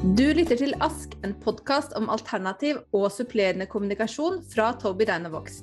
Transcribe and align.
Du 0.00 0.22
lytter 0.32 0.56
til 0.56 0.70
Ask, 0.80 1.12
en 1.26 1.34
podkast 1.44 1.92
om 1.92 2.06
alternativ 2.08 2.78
og 2.96 3.10
supplerende 3.12 3.66
kommunikasjon 3.68 4.38
fra 4.48 4.70
Toby 4.80 5.04
Dynavox. 5.04 5.58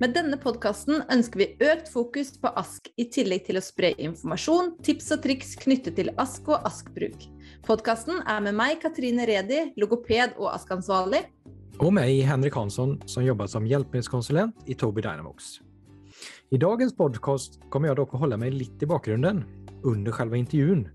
Med 0.00 0.14
denne 0.16 0.38
podkasten 0.40 1.02
ønsker 1.12 1.42
vi 1.42 1.48
økt 1.60 1.90
fokus 1.92 2.30
på 2.40 2.48
Ask, 2.56 2.88
i 2.96 3.04
tillegg 3.12 3.44
til 3.44 3.60
å 3.60 3.64
spre 3.66 3.90
informasjon, 4.00 4.72
tips 4.88 5.12
og 5.12 5.20
triks 5.26 5.52
knyttet 5.60 5.98
til 6.00 6.08
Ask 6.16 6.48
og 6.48 6.64
Ask-bruk. 6.64 7.28
Podkasten 7.68 8.24
er 8.24 8.40
med 8.48 8.56
meg, 8.56 8.78
Katrine 8.80 9.28
Redi, 9.28 9.60
logoped 9.76 10.40
og 10.40 10.54
Ask-ansvarlig. 10.54 11.20
Og 11.76 11.92
meg, 11.92 12.16
Henrik 12.24 12.56
Hansson, 12.56 12.96
som 13.04 13.28
jobber 13.28 13.52
som 13.52 13.68
hjelpemiddelkonsulent 13.68 14.64
i 14.64 14.80
Toby 14.80 15.04
Dynavox. 15.04 15.58
I 16.56 16.56
dagens 16.56 16.96
podkast 16.96 17.60
kommer 17.68 17.92
jeg 17.92 18.00
dere 18.00 18.16
å 18.16 18.24
holde 18.24 18.40
meg 18.40 18.56
litt 18.56 18.80
i 18.80 18.88
bakgrunnen 18.88 19.44
under 19.84 20.16
selve 20.16 20.40
intervjuen 20.40 20.86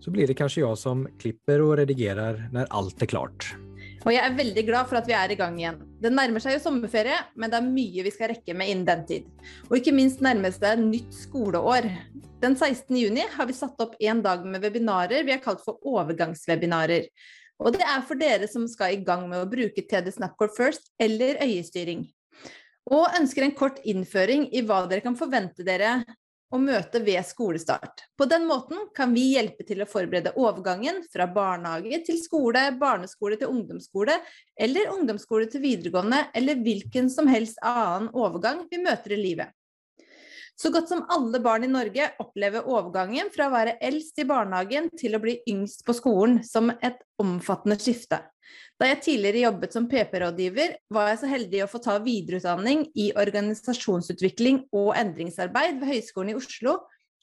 så 0.00 0.12
blir 0.14 0.28
det 0.30 0.36
kanskje 0.38 0.62
jeg 0.62 0.78
som 0.80 1.06
klipper 1.20 1.64
og 1.64 1.78
redigerer 1.80 2.44
når 2.54 2.70
alt 2.74 3.02
er 3.02 3.10
klart. 3.10 3.48
Og 4.06 4.12
jeg 4.14 4.22
er 4.22 4.36
veldig 4.38 4.62
glad 4.68 4.86
for 4.88 5.00
at 5.00 5.08
vi 5.08 5.14
er 5.16 5.32
i 5.34 5.36
gang 5.38 5.56
igjen. 5.58 5.80
Det 6.00 6.12
nærmer 6.14 6.42
seg 6.42 6.54
jo 6.54 6.62
sommerferie, 6.62 7.16
men 7.34 7.50
det 7.50 7.58
er 7.58 7.66
mye 7.66 8.04
vi 8.06 8.12
skal 8.14 8.30
rekke 8.32 8.54
med 8.56 8.70
innen 8.70 8.86
den 8.86 9.02
tid. 9.08 9.26
Og 9.68 9.80
ikke 9.80 9.94
minst 9.96 10.22
nærmes 10.24 10.60
det 10.62 10.76
nytt 10.80 11.16
skoleår. 11.26 11.90
Den 12.42 12.54
16. 12.54 12.94
juni 12.94 13.26
har 13.34 13.48
vi 13.48 13.56
satt 13.58 13.80
opp 13.82 13.98
en 13.98 14.22
dag 14.22 14.46
med 14.46 14.62
webinarer 14.62 15.26
vi 15.26 15.34
har 15.34 15.42
kalt 15.42 15.64
for 15.64 15.82
overgangswebinarer. 15.82 17.10
Og 17.58 17.74
det 17.74 17.82
er 17.82 18.04
for 18.06 18.20
dere 18.20 18.46
som 18.50 18.68
skal 18.70 18.94
i 18.94 19.02
gang 19.02 19.26
med 19.26 19.42
å 19.42 19.50
bruke 19.50 19.82
TD 19.82 20.12
Snapcore 20.14 20.54
First 20.54 20.92
eller 21.02 21.42
øyestyring. 21.42 22.06
Og 22.88 23.18
ønsker 23.18 23.44
en 23.44 23.56
kort 23.58 23.82
innføring 23.82 24.46
i 24.54 24.62
hva 24.64 24.84
dere 24.88 25.02
kan 25.04 25.18
forvente 25.18 25.66
dere 25.66 25.98
og 26.54 26.62
møte 26.64 27.02
ved 27.04 27.20
skolestart. 27.28 28.06
På 28.16 28.24
den 28.30 28.46
måten 28.48 28.86
kan 28.96 29.12
vi 29.14 29.26
hjelpe 29.34 29.66
til 29.68 29.82
å 29.84 29.88
forberede 29.88 30.32
overgangen 30.40 31.02
fra 31.12 31.28
barnehage 31.30 32.00
til 32.06 32.18
skole, 32.22 32.70
barneskole 32.80 33.36
til 33.40 33.52
ungdomsskole, 33.52 34.16
eller 34.56 34.94
ungdomsskole 34.94 35.50
til 35.52 35.64
videregående, 35.64 36.24
eller 36.34 36.60
hvilken 36.64 37.12
som 37.12 37.28
helst 37.28 37.60
annen 37.60 38.08
overgang 38.16 38.64
vi 38.70 38.80
møter 38.82 39.16
i 39.16 39.20
livet. 39.20 39.54
Så 40.58 40.72
godt 40.74 40.88
som 40.90 41.04
alle 41.14 41.38
barn 41.38 41.62
i 41.62 41.70
Norge 41.70 42.08
opplever 42.18 42.66
overgangen 42.66 43.28
fra 43.30 43.46
å 43.46 43.52
være 43.52 43.76
eldst 43.84 44.18
i 44.18 44.26
barnehagen 44.26 44.88
til 44.98 45.14
å 45.14 45.20
bli 45.22 45.36
yngst 45.46 45.84
på 45.86 45.94
skolen 45.94 46.40
som 46.42 46.72
et 46.82 46.98
omfattende 47.22 47.78
skifte. 47.78 48.18
Da 48.78 48.86
jeg 48.90 49.00
tidligere 49.04 49.44
jobbet 49.46 49.74
som 49.74 49.88
PP-rådgiver, 49.90 50.76
var 50.94 51.10
jeg 51.10 51.20
så 51.22 51.30
heldig 51.30 51.64
å 51.64 51.70
få 51.70 51.80
ta 51.82 51.96
videreutdanning 52.02 52.84
i 52.98 53.08
organisasjonsutvikling 53.18 54.62
og 54.70 54.92
endringsarbeid 54.98 55.80
ved 55.80 55.90
Høgskolen 55.92 56.32
i 56.34 56.38
Oslo, 56.38 56.76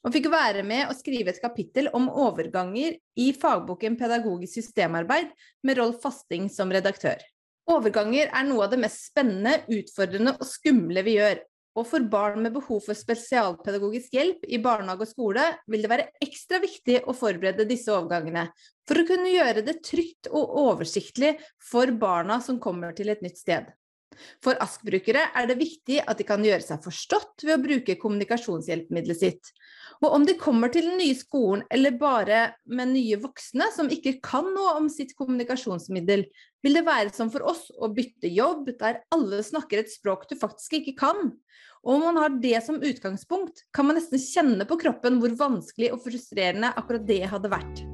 og 0.06 0.14
fikk 0.14 0.28
være 0.30 0.62
med 0.68 0.86
å 0.92 0.98
skrive 0.98 1.32
et 1.34 1.42
kapittel 1.42 1.88
om 1.98 2.10
overganger 2.10 3.00
i 3.18 3.32
fagboken 3.34 3.96
Pedagogisk 3.98 4.60
systemarbeid 4.60 5.32
med 5.66 5.80
Rolf 5.80 6.04
Fasting 6.04 6.46
som 6.54 6.70
redaktør. 6.74 7.18
Overganger 7.72 8.30
er 8.30 8.46
noe 8.46 8.68
av 8.68 8.76
det 8.76 8.82
mest 8.84 9.08
spennende, 9.08 9.64
utfordrende 9.74 10.36
og 10.38 10.46
skumle 10.46 11.02
vi 11.08 11.16
gjør, 11.18 11.40
og 11.76 11.88
for 11.90 12.06
barn 12.12 12.42
med 12.44 12.56
behov 12.56 12.82
for 12.88 12.98
spesialpedagogisk 12.98 14.16
hjelp 14.16 14.46
i 14.48 14.60
barnehage 14.64 15.06
og 15.06 15.12
skole 15.12 15.46
vil 15.72 15.84
det 15.84 15.92
være 15.92 16.10
ekstra 16.24 16.62
viktig 16.64 17.02
å 17.04 17.16
forberede 17.16 17.68
disse 17.68 17.92
overgangene, 17.92 18.48
for 18.88 19.02
å 19.02 19.08
kunne 19.08 19.34
gjøre 19.34 19.66
det 19.66 19.82
trygt 19.84 20.32
og 20.32 20.56
oversiktlig 20.66 21.36
for 21.60 21.92
barna 22.00 22.40
som 22.44 22.62
kommer 22.64 22.96
til 22.96 23.12
et 23.12 23.24
nytt 23.26 23.42
sted. 23.42 23.68
For 24.44 24.58
ASK-brukere 24.64 25.30
er 25.36 25.50
det 25.50 25.60
viktig 25.60 26.02
at 26.04 26.20
de 26.20 26.28
kan 26.28 26.44
gjøre 26.46 26.64
seg 26.64 26.84
forstått 26.86 27.46
ved 27.46 27.58
å 27.58 27.64
bruke 27.64 27.98
kommunikasjonshjelpemiddelet 28.02 29.22
sitt. 29.22 29.52
Og 30.04 30.12
om 30.18 30.26
de 30.28 30.36
kommer 30.40 30.72
til 30.74 30.90
den 30.90 31.00
nye 31.00 31.16
skolen 31.18 31.64
eller 31.72 31.96
bare 32.00 32.42
med 32.68 32.92
nye 32.94 33.20
voksne 33.22 33.70
som 33.76 33.92
ikke 33.92 34.18
kan 34.26 34.50
noe 34.56 34.76
om 34.80 34.90
sitt 34.92 35.16
kommunikasjonsmiddel, 35.20 36.26
vil 36.66 36.80
det 36.80 36.86
være 36.88 37.14
som 37.16 37.32
for 37.32 37.46
oss 37.48 37.68
å 37.78 37.92
bytte 37.94 38.32
jobb 38.32 38.74
der 38.80 39.04
alle 39.16 39.42
snakker 39.46 39.84
et 39.84 39.94
språk 39.94 40.28
du 40.30 40.36
faktisk 40.40 40.80
ikke 40.82 40.98
kan. 41.06 41.34
Og 41.86 42.00
om 42.00 42.08
man 42.08 42.18
har 42.18 42.40
det 42.42 42.58
som 42.66 42.82
utgangspunkt, 42.82 43.68
kan 43.76 43.86
man 43.88 44.00
nesten 44.00 44.22
kjenne 44.22 44.66
på 44.68 44.80
kroppen 44.82 45.22
hvor 45.22 45.38
vanskelig 45.38 45.94
og 45.94 46.02
frustrerende 46.08 46.74
akkurat 46.74 47.06
det 47.08 47.22
hadde 47.30 47.54
vært. 47.54 47.86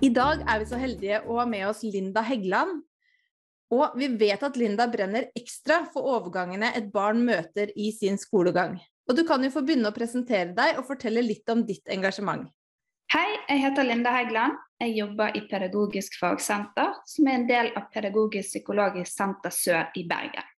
I 0.00 0.08
dag 0.16 0.40
er 0.48 0.62
vi 0.62 0.66
så 0.70 0.78
heldige 0.80 1.18
å 1.28 1.34
ha 1.36 1.42
med 1.44 1.66
oss 1.68 1.82
Linda 1.84 2.22
Heggeland. 2.24 2.78
Og 3.70 3.98
vi 4.00 4.06
vet 4.16 4.40
at 4.42 4.56
Linda 4.56 4.86
brenner 4.88 5.26
ekstra 5.36 5.82
for 5.92 6.08
overgangene 6.16 6.70
et 6.78 6.86
barn 6.94 7.20
møter 7.26 7.68
i 7.76 7.90
sin 7.92 8.16
skolegang. 8.18 8.78
Og 9.10 9.18
du 9.18 9.26
kan 9.28 9.44
jo 9.44 9.50
få 9.52 9.60
begynne 9.66 9.92
å 9.92 9.94
presentere 9.94 10.54
deg 10.56 10.80
og 10.80 10.88
fortelle 10.88 11.20
litt 11.20 11.52
om 11.52 11.66
ditt 11.68 11.92
engasjement. 11.92 12.48
Hei, 13.12 13.28
jeg 13.50 13.60
heter 13.66 13.84
Linda 13.90 14.14
Heggeland. 14.16 14.56
Jeg 14.80 14.96
jobber 14.96 15.36
i 15.36 15.44
Pedagogisk 15.50 16.16
fagsenter, 16.16 16.96
som 17.04 17.28
er 17.28 17.36
en 17.36 17.48
del 17.50 17.70
av 17.76 17.90
Pedagogisk 17.92 18.54
psykologisk 18.54 19.12
senter 19.12 19.52
Sør 19.52 20.00
i 20.00 20.06
Bergen. 20.08 20.48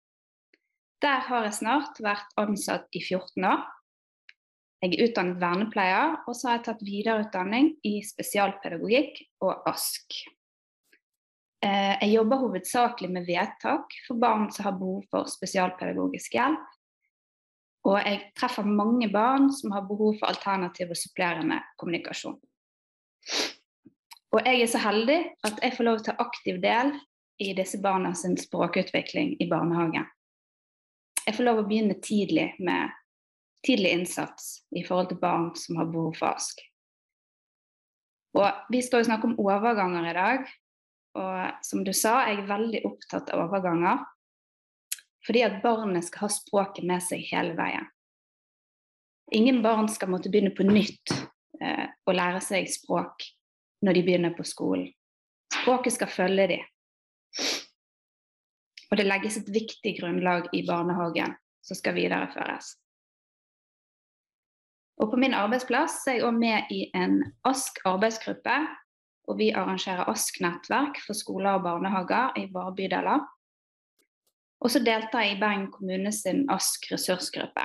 Der 1.02 1.26
har 1.26 1.48
jeg 1.48 1.58
snart 1.58 1.98
vært 1.98 2.30
ansatt 2.38 2.86
i 2.94 3.02
14 3.02 3.42
år. 3.42 3.66
Jeg 4.82 4.96
er 4.96 5.06
utdannet 5.06 5.38
vernepleier, 5.38 6.16
og 6.26 6.34
så 6.34 6.48
har 6.48 6.56
jeg 6.56 6.64
tatt 6.66 6.80
videreutdanning 6.82 7.68
i 7.86 8.00
spesialpedagogikk 8.02 9.20
og 9.46 9.68
ASK. 9.70 10.16
Eh, 11.62 11.94
jeg 12.00 12.08
jobber 12.16 12.40
hovedsakelig 12.40 13.10
med 13.14 13.28
vedtak 13.28 13.94
for 14.08 14.18
barn 14.18 14.48
som 14.50 14.66
har 14.66 14.74
behov 14.80 15.04
for 15.12 15.30
spesialpedagogisk 15.30 16.34
hjelp. 16.34 16.64
Og 17.86 17.98
jeg 18.00 18.18
treffer 18.38 18.66
mange 18.66 19.06
barn 19.10 19.52
som 19.54 19.74
har 19.74 19.86
behov 19.86 20.16
for 20.18 20.30
alternativ 20.30 20.90
og 20.90 20.98
supplerende 20.98 21.60
kommunikasjon. 21.78 22.40
Og 24.32 24.48
jeg 24.48 24.62
er 24.64 24.70
så 24.70 24.80
heldig 24.82 25.18
at 25.46 25.62
jeg 25.62 25.76
får 25.76 25.86
lov 25.86 26.00
til 26.00 26.02
å 26.02 26.08
ta 26.10 26.26
aktiv 26.26 26.58
del 26.62 26.90
i 27.42 27.52
disse 27.58 27.78
barnas 27.82 28.24
språkutvikling 28.46 29.36
i 29.38 29.46
barnehagen. 29.50 30.10
Jeg 31.22 31.36
får 31.36 31.46
lov 31.46 31.62
å 31.62 31.66
begynne 31.68 32.00
tidlig 32.02 32.48
med 32.58 32.90
tidlig 33.66 33.92
innsats 33.96 34.64
i 34.76 34.84
forhold 34.84 35.12
til 35.12 35.20
barn 35.22 35.50
som 35.58 35.78
har 35.78 35.90
behov 35.90 36.16
for 36.18 36.34
ASK. 36.34 36.60
Og 38.38 38.72
vi 38.72 38.80
skal 38.82 39.02
jo 39.02 39.10
snakke 39.10 39.28
om 39.28 39.38
overganger 39.40 40.08
i 40.08 40.16
dag. 40.16 40.46
Og 41.20 41.64
som 41.66 41.82
du 41.84 41.92
sa, 41.92 42.22
jeg 42.26 42.40
er 42.40 42.48
veldig 42.48 42.80
opptatt 42.88 43.32
av 43.34 43.44
overganger. 43.46 44.00
Fordi 45.26 45.42
at 45.46 45.60
barnet 45.62 46.08
skal 46.08 46.26
ha 46.26 46.32
språket 46.32 46.86
med 46.88 47.04
seg 47.04 47.22
hele 47.28 47.54
veien. 47.58 47.86
Ingen 49.32 49.62
barn 49.64 49.88
skal 49.88 50.10
måtte 50.12 50.32
begynne 50.32 50.52
på 50.56 50.66
nytt 50.66 51.12
eh, 51.60 51.86
å 51.88 52.12
lære 52.12 52.40
seg 52.44 52.66
språk 52.68 53.24
når 53.84 53.96
de 53.96 54.04
begynner 54.06 54.34
på 54.36 54.44
skolen. 54.44 54.90
Språket 55.52 55.94
skal 55.94 56.10
følge 56.10 56.48
dem. 56.56 56.66
Og 58.90 58.98
det 59.00 59.06
legges 59.06 59.38
et 59.40 59.48
viktig 59.52 59.94
grunnlag 60.00 60.50
i 60.52 60.64
barnehagen 60.68 61.36
som 61.64 61.78
skal 61.78 61.96
videreføres. 61.96 62.74
Og 65.00 65.10
på 65.10 65.18
min 65.20 65.34
arbeidsplass 65.34 66.02
er 66.06 66.18
jeg 66.18 66.26
òg 66.28 66.38
med 66.38 66.72
i 66.74 66.84
en 66.96 67.20
ASK 67.48 67.80
arbeidsgruppe. 67.88 68.56
Og 69.30 69.38
vi 69.38 69.52
arrangerer 69.54 70.08
ASK-nettverk 70.10 70.98
for 71.04 71.16
skoler 71.16 71.56
og 71.56 71.64
barnehager 71.66 72.34
i 72.40 72.48
våre 72.52 72.74
bydeler. 72.76 73.22
Og 74.62 74.70
så 74.70 74.82
deltar 74.82 75.24
jeg 75.24 75.36
i 75.36 75.40
Bergen 75.40 75.70
kommune 75.74 76.12
sin 76.14 76.44
ASK 76.50 76.90
ressursgruppe. 76.92 77.64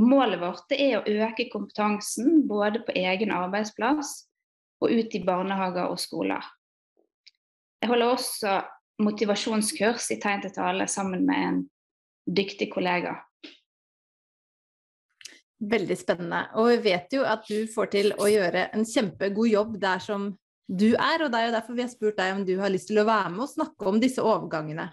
Og 0.00 0.06
målet 0.08 0.40
vårt 0.40 0.72
er 0.72 0.98
å 0.98 1.04
øke 1.04 1.50
kompetansen 1.52 2.46
både 2.48 2.80
på 2.86 2.96
egen 2.96 3.32
arbeidsplass 3.36 4.14
og 4.80 4.92
ut 4.96 5.14
i 5.16 5.24
barnehager 5.24 5.92
og 5.92 6.00
skoler. 6.00 6.44
Jeg 7.80 7.88
holder 7.92 8.14
også 8.14 8.54
motivasjonskurs 9.00 10.10
i 10.12 10.18
tegn 10.20 10.44
til 10.44 10.54
tale 10.56 10.86
sammen 10.88 11.26
med 11.28 11.44
en 11.48 11.60
dyktig 12.36 12.70
kollega. 12.72 13.18
Veldig 15.60 15.96
spennende. 16.00 16.46
Og 16.56 16.70
vi 16.70 16.76
vet 16.88 17.12
jo 17.12 17.24
at 17.28 17.44
du 17.48 17.66
får 17.68 17.90
til 17.92 18.14
å 18.16 18.28
gjøre 18.30 18.70
en 18.72 18.86
kjempegod 18.88 19.50
jobb 19.50 19.74
der 19.82 20.00
som 20.00 20.30
du 20.70 20.92
er, 20.94 21.24
og 21.24 21.32
det 21.32 21.38
er 21.38 21.48
jo 21.48 21.54
derfor 21.56 21.74
vi 21.74 21.82
har 21.82 21.90
spurt 21.90 22.18
deg 22.20 22.32
om 22.32 22.44
du 22.46 22.52
har 22.60 22.70
lyst 22.70 22.88
til 22.92 23.00
å 23.02 23.06
være 23.08 23.32
med 23.34 23.42
og 23.42 23.50
snakke 23.50 23.88
om 23.90 23.96
disse 24.00 24.22
overgangene. 24.22 24.86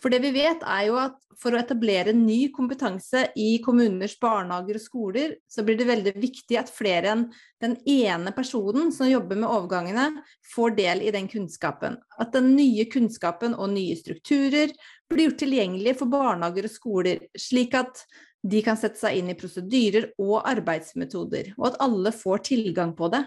For 0.00 0.12
det 0.12 0.22
vi 0.24 0.30
vet 0.32 0.62
er 0.64 0.86
jo 0.88 0.96
at 0.96 1.18
for 1.40 1.52
å 1.52 1.60
etablere 1.60 2.14
ny 2.16 2.50
kompetanse 2.56 3.26
i 3.38 3.58
kommuners 3.64 4.14
barnehager 4.20 4.78
og 4.80 4.84
skoler, 4.84 5.34
så 5.48 5.64
blir 5.64 5.76
det 5.76 5.88
veldig 5.88 6.14
viktig 6.20 6.56
at 6.60 6.72
flere 6.72 7.12
enn 7.12 7.26
den 7.60 7.76
ene 7.88 8.32
personen 8.36 8.88
som 8.96 9.08
jobber 9.08 9.40
med 9.40 9.48
overgangene, 9.48 10.08
får 10.54 10.74
del 10.80 11.04
i 11.04 11.12
den 11.12 11.28
kunnskapen. 11.32 12.00
At 12.20 12.32
den 12.36 12.54
nye 12.56 12.88
kunnskapen 12.92 13.56
og 13.56 13.72
nye 13.76 13.96
strukturer 14.00 14.72
blir 15.10 15.28
gjort 15.28 15.40
tilgjengelig 15.44 15.98
for 16.00 16.12
barnehager 16.12 16.68
og 16.68 16.74
skoler, 16.74 17.24
slik 17.36 17.76
at 17.76 18.04
de 18.42 18.62
kan 18.64 18.78
sette 18.80 19.00
seg 19.00 19.18
inn 19.18 19.30
i 19.32 19.36
prosedyrer 19.38 20.10
og 20.22 20.40
arbeidsmetoder, 20.48 21.52
og 21.58 21.70
at 21.70 21.78
alle 21.84 22.12
får 22.14 22.44
tilgang 22.50 22.94
på 22.96 23.10
det. 23.12 23.24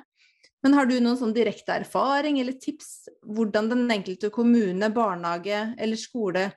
Men 0.63 0.77
har 0.77 0.88
du 0.88 0.95
noen 0.95 1.19
sånn 1.19 1.36
direkte 1.36 1.75
erfaring 1.75 2.39
eller 2.39 2.56
tips 2.56 3.10
hvordan 3.27 3.68
den 3.71 3.89
enkelte 3.92 4.31
kommune, 4.33 4.89
barnehage 4.95 5.65
eller 5.77 6.00
skole 6.00 6.48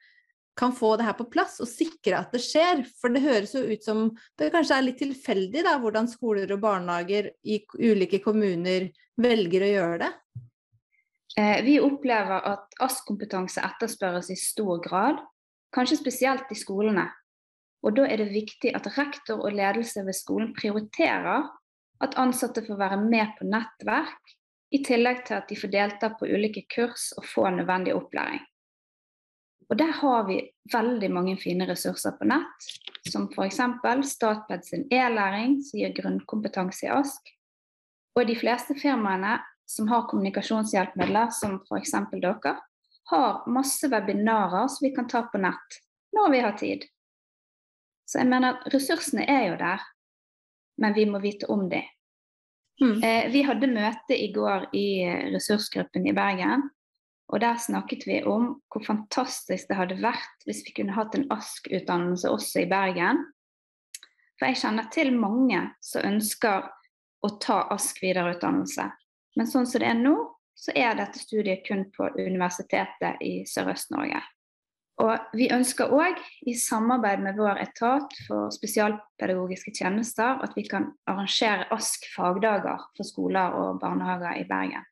kan 0.56 0.72
få 0.72 0.94
det 0.96 1.04
her 1.04 1.16
på 1.18 1.26
plass 1.28 1.58
og 1.60 1.68
sikre 1.68 2.20
at 2.22 2.32
det 2.32 2.40
skjer? 2.44 2.84
For 3.00 3.12
det 3.12 3.24
høres 3.26 3.52
jo 3.58 3.64
ut 3.66 3.82
som 3.84 4.06
det 4.38 4.52
kanskje 4.54 4.78
er 4.78 4.86
litt 4.86 5.00
tilfeldig 5.02 5.66
da, 5.66 5.74
hvordan 5.82 6.08
skoler 6.08 6.54
og 6.54 6.62
barnehager 6.62 7.32
i 7.44 7.60
ulike 7.82 8.22
kommuner 8.24 8.88
velger 9.20 9.66
å 9.66 9.72
gjøre 9.74 9.98
det? 10.06 10.12
Eh, 11.36 11.60
vi 11.66 11.76
opplever 11.82 12.46
at 12.48 12.78
ASK-kompetanse 12.80 13.60
etterspørres 13.60 14.30
i 14.32 14.38
stor 14.40 14.80
grad, 14.80 15.18
kanskje 15.74 15.98
spesielt 16.00 16.48
i 16.54 16.56
skolene. 16.56 17.10
Og 17.86 17.94
Da 17.94 18.06
er 18.10 18.18
det 18.18 18.32
viktig 18.34 18.72
at 18.74 18.88
rektor 18.98 19.44
og 19.46 19.54
ledelse 19.54 20.02
ved 20.02 20.16
skolen 20.18 20.50
prioriterer 20.56 21.46
at 22.02 22.16
ansatte 22.18 22.64
får 22.66 22.80
være 22.80 22.98
med 22.98 23.36
på 23.38 23.46
nettverk, 23.46 24.34
i 24.74 24.82
tillegg 24.82 25.22
til 25.28 25.36
at 25.38 25.46
de 25.48 25.56
får 25.56 25.70
delta 25.70 26.10
på 26.18 26.26
ulike 26.26 26.64
kurs 26.74 27.12
og 27.16 27.24
få 27.30 27.46
nødvendig 27.54 27.94
opplæring. 27.94 28.42
Og 29.70 29.78
Der 29.78 29.92
har 30.00 30.26
vi 30.26 30.40
veldig 30.72 31.10
mange 31.10 31.36
fine 31.38 31.66
ressurser 31.70 32.14
på 32.18 32.26
nett, 32.26 32.66
som 33.10 33.28
f.eks. 33.30 33.60
Statped 34.10 34.64
sin 34.64 34.84
e-læring, 34.90 35.62
som 35.62 35.80
gir 35.80 35.94
grunnkompetanse 35.94 36.86
i 36.86 36.90
ASK. 36.90 37.32
Og 38.16 38.26
de 38.26 38.36
fleste 38.36 38.74
firmaene 38.82 39.38
som 39.66 39.88
har 39.88 40.06
kommunikasjonshjelpemidler, 40.10 41.30
som 41.30 41.58
f.eks. 41.66 41.94
dere, 42.22 42.56
har 43.10 43.42
masse 43.50 43.88
webinarer 43.90 44.68
som 44.68 44.86
vi 44.86 44.94
kan 44.94 45.08
ta 45.08 45.22
på 45.30 45.38
nett 45.38 45.80
når 46.14 46.30
vi 46.30 46.40
har 46.42 46.54
tid. 46.58 46.86
Så 48.06 48.20
jeg 48.22 48.30
mener, 48.30 48.60
ressursene 48.72 49.26
er 49.28 49.48
jo 49.50 49.58
der, 49.60 49.82
men 50.78 50.94
vi 50.94 51.06
må 51.10 51.18
vite 51.22 51.48
om 51.50 51.66
dem. 51.70 51.84
Mm. 52.80 53.02
Eh, 53.02 53.28
vi 53.32 53.42
hadde 53.46 53.72
møte 53.72 54.16
i 54.16 54.28
går 54.34 54.68
i 54.76 54.88
ressursgruppen 55.34 56.06
i 56.06 56.14
Bergen. 56.16 56.68
Og 57.32 57.40
der 57.42 57.58
snakket 57.58 58.04
vi 58.06 58.20
om 58.22 58.52
hvor 58.70 58.84
fantastisk 58.86 59.66
det 59.66 59.78
hadde 59.80 59.98
vært 59.98 60.44
hvis 60.46 60.62
vi 60.66 60.76
kunne 60.76 60.94
hatt 60.94 61.16
en 61.18 61.26
ASK-utdannelse 61.34 62.30
også 62.30 62.62
i 62.62 62.70
Bergen. 62.70 63.24
For 64.38 64.50
jeg 64.50 64.60
kjenner 64.60 64.86
til 64.94 65.10
mange 65.16 65.64
som 65.82 66.06
ønsker 66.06 66.68
å 67.26 67.32
ta 67.42 67.64
ASK 67.74 67.98
videreutdannelse. 68.04 68.86
Men 69.36 69.50
sånn 69.50 69.66
som 69.66 69.82
det 69.82 69.90
er 69.90 69.98
nå, 69.98 70.14
så 70.56 70.72
er 70.76 70.94
dette 70.96 71.20
studiet 71.20 71.66
kun 71.66 71.84
på 71.96 72.08
Universitetet 72.20 73.20
i 73.24 73.40
Sørøst-Norge. 73.48 74.22
Og 74.96 75.36
vi 75.36 75.50
ønsker 75.52 75.92
òg, 75.92 76.20
i 76.48 76.54
samarbeid 76.56 77.20
med 77.20 77.36
vår 77.36 77.58
etat 77.66 78.14
for 78.24 78.48
spesialpedagogiske 78.54 79.74
tjenester, 79.76 80.38
at 80.40 80.54
vi 80.56 80.64
kan 80.64 80.88
arrangere 81.10 81.66
ASK 81.74 82.08
fagdager 82.14 82.86
for 82.96 83.04
skoler 83.04 83.52
og 83.58 83.82
barnehager 83.82 84.40
i 84.40 84.46
Bergen. 84.48 84.86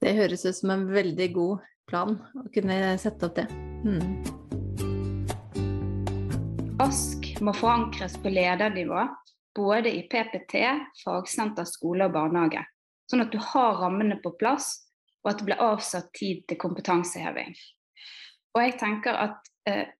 Det 0.00 0.14
høres 0.16 0.46
ut 0.46 0.56
som 0.56 0.72
en 0.72 0.86
veldig 0.88 1.28
god 1.34 1.66
plan 1.90 2.16
å 2.40 2.46
kunne 2.54 2.78
sette 3.02 3.28
opp 3.28 3.36
det. 3.36 3.44
Hmm. 3.84 4.16
ASK 6.80 7.28
må 7.44 7.52
forankres 7.54 8.16
på 8.24 8.32
ledernivå, 8.32 9.04
både 9.54 9.92
i 9.92 10.06
PPT, 10.08 10.64
fagsenter, 11.04 11.68
skole 11.68 12.08
og 12.08 12.16
barnehage. 12.16 12.64
Sånn 13.10 13.26
at 13.26 13.36
du 13.36 13.38
har 13.52 13.76
rammene 13.84 14.16
på 14.24 14.32
plass, 14.40 14.78
og 15.22 15.34
at 15.34 15.42
det 15.42 15.50
blir 15.52 15.60
avsatt 15.62 16.08
tid 16.16 16.46
til 16.48 16.58
kompetanseheving. 16.58 17.52
Og 18.52 18.62
jeg 18.62 18.76
tenker 18.80 19.16
at 19.16 19.52
eh, 19.68 19.92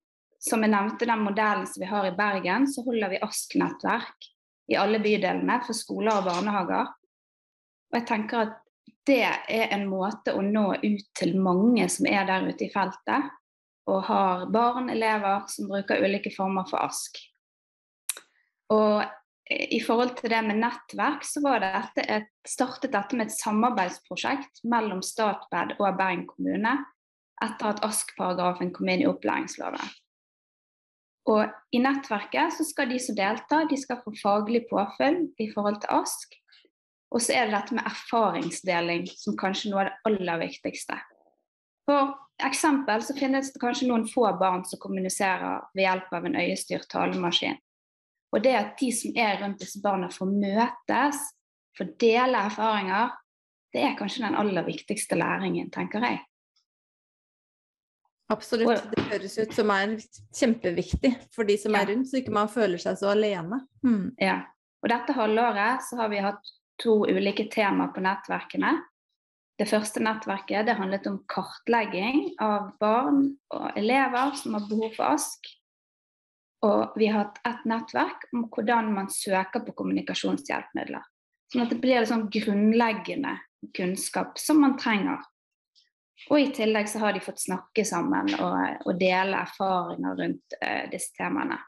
som 0.42 0.64
jeg 0.64 0.72
nevnte 0.72 1.08
den 1.08 1.22
modellen 1.24 1.68
som 1.68 1.82
vi 1.82 1.88
har 1.88 2.08
i 2.08 2.16
Bergen, 2.16 2.66
så 2.68 2.84
holder 2.84 3.12
vi 3.12 3.20
ASK-nettverk 3.22 4.28
i 4.72 4.78
alle 4.78 4.98
bydelene 5.02 5.60
for 5.66 5.76
skoler 5.76 6.18
og 6.18 6.26
barnehager. 6.26 6.90
Og 7.92 7.98
jeg 7.98 8.08
tenker 8.08 8.44
at 8.46 8.58
det 9.06 9.22
er 9.22 9.72
en 9.74 9.86
måte 9.90 10.34
å 10.34 10.42
nå 10.44 10.66
ut 10.82 11.06
til 11.18 11.36
mange 11.42 11.88
som 11.90 12.06
er 12.10 12.26
der 12.28 12.46
ute 12.46 12.66
i 12.66 12.72
feltet, 12.72 13.30
og 13.90 14.04
har 14.06 14.46
barn, 14.54 14.90
elever 14.92 15.42
som 15.50 15.70
bruker 15.70 16.04
ulike 16.04 16.30
former 16.34 16.68
for 16.70 16.84
ASK. 16.86 17.18
Og 18.70 19.02
i 19.50 19.80
forhold 19.82 20.14
til 20.20 20.30
det 20.32 20.38
med 20.46 20.60
nettverk, 20.62 21.26
så 21.26 21.42
dette 21.42 22.04
et, 22.06 22.30
startet 22.46 22.94
dette 22.94 23.18
med 23.18 23.28
et 23.28 23.34
samarbeidsprosjekt 23.34 24.62
mellom 24.70 25.02
Statped 25.04 25.76
og 25.78 25.98
Bergen 25.98 26.24
kommune 26.30 26.76
etter 27.44 27.72
at 27.72 27.82
ASK-paragrafen 27.86 28.72
kom 28.74 28.88
inn 28.92 29.04
i 29.04 29.08
opplæringsloven. 29.10 29.92
Og 31.30 31.46
I 31.74 31.78
nettverket 31.82 32.56
så 32.56 32.66
skal 32.66 32.90
de 32.90 32.98
som 33.02 33.16
deltar, 33.18 33.68
de 33.70 33.78
skal 33.78 34.00
få 34.02 34.14
faglig 34.18 34.64
påfyll 34.70 35.28
i 35.38 35.48
forhold 35.52 35.78
til 35.82 35.92
ASK. 35.94 36.34
Og 37.12 37.22
så 37.22 37.36
er 37.36 37.46
det 37.46 37.54
dette 37.54 37.76
med 37.76 37.86
erfaringsdeling 37.86 39.06
som 39.10 39.36
kanskje 39.38 39.70
noe 39.70 39.84
av 39.84 39.90
det 39.90 39.98
aller 40.08 40.40
viktigste. 40.46 40.96
For 41.86 42.14
eksempel 42.42 43.04
så 43.04 43.14
finnes 43.18 43.52
det 43.52 43.60
kanskje 43.62 43.90
noen 43.90 44.06
få 44.08 44.24
barn 44.40 44.64
som 44.66 44.80
kommuniserer 44.82 45.66
ved 45.76 45.84
hjelp 45.84 46.14
av 46.16 46.26
en 46.26 46.38
øyestyrt 46.40 46.88
talemaskin. 46.90 47.58
Og 48.32 48.42
det 48.42 48.54
at 48.56 48.76
de 48.80 48.88
som 48.96 49.12
er 49.18 49.42
rundt 49.42 49.60
disse 49.60 49.82
barna 49.84 50.08
får 50.10 50.30
møtes, 50.32 51.20
får 51.76 51.92
dele 52.00 52.46
erfaringer, 52.48 53.12
det 53.72 53.82
er 53.84 53.96
kanskje 53.98 54.24
den 54.24 54.36
aller 54.36 54.64
viktigste 54.64 55.16
læringen, 55.20 55.70
tenker 55.72 56.04
jeg. 56.04 56.22
Absolutt. 58.30 58.84
Det 58.92 59.04
høres 59.10 59.34
ut 59.38 59.54
som 59.54 59.70
er 59.74 59.96
kjempeviktig 60.38 61.12
for 61.34 61.48
de 61.48 61.56
som 61.60 61.74
ja. 61.74 61.82
er 61.82 61.92
rundt, 61.92 62.08
så 62.08 62.20
ikke 62.20 62.34
man 62.34 62.50
føler 62.52 62.80
seg 62.80 62.98
så 63.00 63.12
alene. 63.12 63.62
Mm. 63.84 64.12
Ja. 64.22 64.38
Og 64.82 64.90
dette 64.90 65.14
halvåret 65.16 65.84
så 65.86 65.98
har 66.00 66.10
vi 66.12 66.22
hatt 66.22 66.52
to 66.82 67.02
ulike 67.06 67.46
temaer 67.52 67.92
på 67.94 68.02
nettverkene. 68.02 68.74
Det 69.60 69.68
første 69.70 70.02
nettverket 70.02 70.66
det 70.66 70.78
handlet 70.78 71.06
om 71.06 71.20
kartlegging 71.30 72.32
av 72.42 72.72
barn 72.82 73.26
og 73.54 73.76
elever 73.78 74.32
som 74.40 74.56
har 74.56 74.66
behov 74.70 74.94
for 74.96 75.12
ASK. 75.12 75.52
Og 76.66 76.96
vi 76.98 77.10
har 77.10 77.26
hatt 77.26 77.40
et 77.46 77.66
nettverk 77.68 78.26
om 78.32 78.46
hvordan 78.50 78.92
man 78.96 79.10
søker 79.12 79.64
på 79.66 79.74
kommunikasjonshjelpemidler. 79.78 81.04
Sånn 81.52 81.66
at 81.66 81.74
det 81.74 81.80
blir 81.82 82.00
litt 82.00 82.10
sånn 82.10 82.30
grunnleggende 82.32 83.36
kunnskap 83.76 84.38
som 84.40 84.62
man 84.64 84.78
trenger 84.80 85.20
og 86.30 86.38
i 86.38 86.48
tillegg 86.54 86.88
så 86.90 87.02
har 87.02 87.16
de 87.16 87.24
fått 87.24 87.42
snakke 87.42 87.84
sammen 87.88 88.30
og, 88.38 88.86
og 88.86 88.96
dele 89.00 89.42
erfaringer 89.42 90.16
rundt 90.22 90.56
uh, 90.62 90.84
disse 90.92 91.14
temaene. 91.18 91.58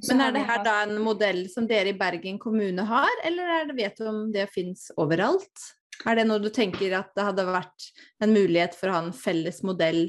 Så 0.00 0.12
Men 0.12 0.26
er 0.26 0.32
det 0.36 0.46
her 0.48 0.62
da 0.64 0.76
en 0.84 0.98
modell 1.00 1.44
som 1.52 1.66
dere 1.68 1.92
i 1.92 1.98
Bergen 1.98 2.38
kommune 2.40 2.84
har, 2.84 3.12
eller 3.24 3.52
er 3.54 3.68
det, 3.70 3.76
vet 3.78 4.00
du 4.00 4.06
om 4.10 4.24
det 4.32 4.46
fins 4.52 4.90
overalt? 5.00 5.68
Er 6.08 6.16
det 6.16 6.26
noe 6.28 6.40
du 6.40 6.48
tenker 6.52 6.94
at 6.96 7.12
det 7.16 7.26
hadde 7.26 7.48
vært 7.48 7.88
en 8.24 8.32
mulighet 8.32 8.76
for 8.76 8.88
å 8.88 8.96
ha 8.96 9.02
en 9.04 9.16
felles 9.16 9.60
modell 9.66 10.06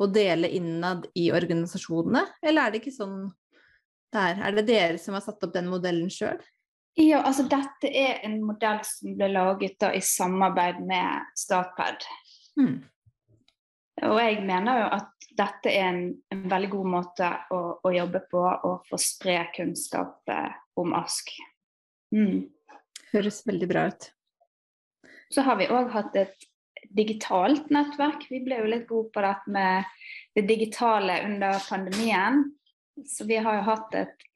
å 0.00 0.08
dele 0.10 0.50
innad 0.56 1.06
i 1.16 1.30
organisasjonene, 1.32 2.24
eller 2.42 2.64
er 2.64 2.74
det 2.74 2.82
ikke 2.82 2.96
sånn 2.96 3.18
det 4.14 4.24
er? 4.30 4.42
Er 4.46 4.56
det 4.58 4.66
dere 4.68 4.98
som 5.02 5.16
har 5.16 5.24
satt 5.24 5.42
opp 5.42 5.54
den 5.54 5.70
modellen 5.70 6.10
sjøl? 6.12 6.38
Ja, 6.94 7.24
altså 7.26 7.42
dette 7.50 7.90
er 7.90 8.20
en 8.22 8.38
modell 8.46 8.78
som 8.86 9.16
ble 9.18 9.28
laget 9.32 9.80
da, 9.82 9.90
i 9.90 10.02
samarbeid 10.04 10.78
med 10.86 11.32
Statped. 11.38 12.06
Mm. 12.60 12.84
Og 14.10 14.18
jeg 14.20 14.42
mener 14.46 14.80
jo 14.80 14.86
at 14.94 15.28
dette 15.34 15.70
er 15.70 15.88
en, 15.88 16.02
en 16.30 16.44
veldig 16.50 16.70
god 16.70 16.90
måte 16.92 17.30
å, 17.54 17.60
å, 17.82 17.90
jobbe 17.94 18.20
på 18.30 18.42
og 18.42 18.86
få 18.86 18.98
spre 19.00 19.40
kunnskap 19.56 20.30
eh, 20.30 20.52
om 20.78 20.94
ASK. 20.94 21.32
Mm. 22.14 22.44
Høres 23.10 23.42
veldig 23.46 23.68
bra 23.70 23.86
ut. 23.90 24.10
Så 25.34 25.42
har 25.46 25.58
vi 25.58 25.70
òg 25.74 25.90
hatt 25.94 26.14
et 26.18 26.46
digitalt 26.94 27.72
nettverk. 27.74 28.28
Vi 28.30 28.42
ble 28.44 28.60
jo 28.60 28.70
litt 28.70 28.86
gode 28.86 29.10
på 29.14 29.24
dette 29.24 29.50
med 29.50 29.90
det 30.36 30.44
digitale 30.46 31.18
under 31.26 31.58
pandemien. 31.66 32.44
Så 33.06 33.26
vi 33.26 33.40
har 33.42 33.58
jo 33.58 33.66
hatt 33.66 33.98
et 33.98 34.28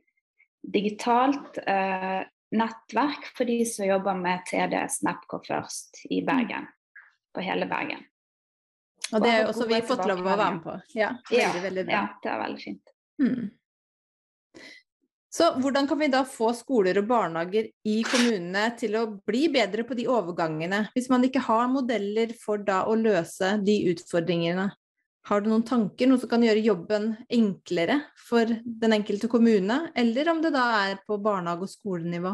digitalt 0.67 1.61
eh, 1.63 2.27
nettverk 2.55 3.29
for 3.37 3.49
de 3.49 3.61
som 3.69 3.87
jobber 3.87 4.17
med 4.19 4.47
TD 4.49 4.79
Snapco 4.91 5.41
først 5.45 6.05
i 6.11 6.23
mm. 6.23 6.27
Bergen. 6.27 6.69
På 7.35 7.45
hele 7.45 7.69
Bergen. 7.69 8.07
Og 9.13 9.23
det 9.25 9.31
har 9.31 9.47
også 9.49 9.69
vi 9.69 9.81
fått 9.89 10.05
lov 10.09 10.21
å 10.21 10.27
være 10.27 10.51
med 10.57 10.65
på. 10.65 10.75
Ja, 10.97 11.13
veldig, 11.31 11.63
veldig 11.65 11.85
bra. 11.89 11.95
Ja, 11.95 12.21
det 12.23 12.33
er 12.33 12.43
veldig 12.43 12.63
fint. 12.63 12.93
Mm. 13.23 13.47
Så 15.39 15.51
hvordan 15.61 15.87
kan 15.89 16.01
vi 16.01 16.09
da 16.11 16.25
få 16.27 16.51
skoler 16.57 16.99
og 16.99 17.09
barnehager 17.11 17.69
i 17.87 17.99
kommunene 18.09 18.65
til 18.81 18.97
å 18.99 19.05
bli 19.29 19.47
bedre 19.53 19.85
på 19.87 19.97
de 19.97 20.09
overgangene, 20.11 20.87
hvis 20.95 21.09
man 21.13 21.25
ikke 21.29 21.45
har 21.45 21.69
modeller 21.71 22.33
for 22.41 22.65
da 22.65 22.83
å 22.89 22.97
løse 22.99 23.55
de 23.65 23.77
utfordringene? 23.93 24.71
Har 25.29 25.43
du 25.45 25.51
noen 25.51 25.65
tanker, 25.69 26.09
noe 26.09 26.21
som 26.21 26.31
kan 26.31 26.45
gjøre 26.45 26.65
jobben 26.65 27.11
enklere 27.29 27.99
for 28.17 28.49
den 28.65 28.95
enkelte 28.97 29.29
kommune, 29.29 29.91
eller 29.93 30.31
om 30.33 30.41
det 30.41 30.55
da 30.55 30.65
er 30.87 31.03
på 31.05 31.19
barnehage- 31.21 31.69
og 31.69 31.73
skolenivå? 31.73 32.33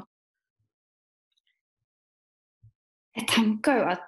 Jeg 3.18 3.26
tenker 3.30 3.80
jo 3.80 3.88
at 3.96 4.06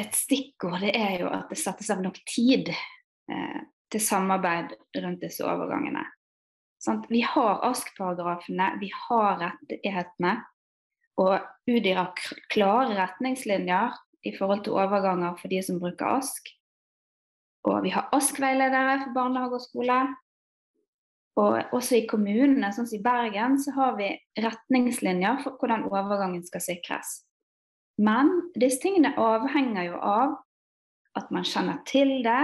et 0.00 0.16
stikkord 0.16 0.80
det 0.84 0.92
er 0.96 1.18
jo 1.24 1.32
at 1.32 1.48
det 1.52 1.60
settes 1.60 1.88
av 1.92 2.04
nok 2.04 2.20
tid 2.28 2.68
eh, 2.72 3.60
til 3.92 4.00
samarbeid 4.00 4.76
rundt 5.00 5.24
disse 5.24 5.44
overgangene. 5.44 6.04
Sånn, 6.82 7.04
vi 7.08 7.20
har 7.24 7.60
ASK-paragrafene, 7.68 8.72
vi 8.80 8.88
har 9.06 9.36
rettighetene. 9.40 10.38
Og 11.22 11.36
UDIR 11.68 12.00
har 12.00 12.32
klare 12.50 12.96
retningslinjer 12.96 14.00
i 14.28 14.32
forhold 14.36 14.64
til 14.64 14.76
overganger 14.80 15.36
for 15.38 15.52
de 15.52 15.60
som 15.64 15.80
bruker 15.80 16.18
ASK. 16.18 16.58
Og 17.68 17.82
vi 17.84 17.92
har 17.94 18.08
ASK-veiledere 18.14 18.98
for 19.04 19.14
barnehage 19.16 19.58
og 19.58 19.64
skole. 19.64 19.98
Og 21.40 21.74
også 21.76 21.96
i 22.00 22.06
kommunene, 22.10 22.72
sånn 22.74 22.88
som 22.88 22.98
i 22.98 23.04
Bergen, 23.04 23.56
så 23.62 23.72
har 23.76 23.94
vi 23.96 24.10
retningslinjer 24.42 25.40
for 25.44 25.56
hvordan 25.60 25.86
overgangen 25.88 26.42
skal 26.44 26.64
sikres. 26.64 27.22
Men 28.02 28.34
disse 28.58 28.82
tingene 28.82 29.14
avhenger 29.20 29.92
jo 29.92 30.00
av 30.00 30.34
at 31.18 31.30
man 31.32 31.46
kjenner 31.46 31.80
til 31.88 32.20
det 32.24 32.42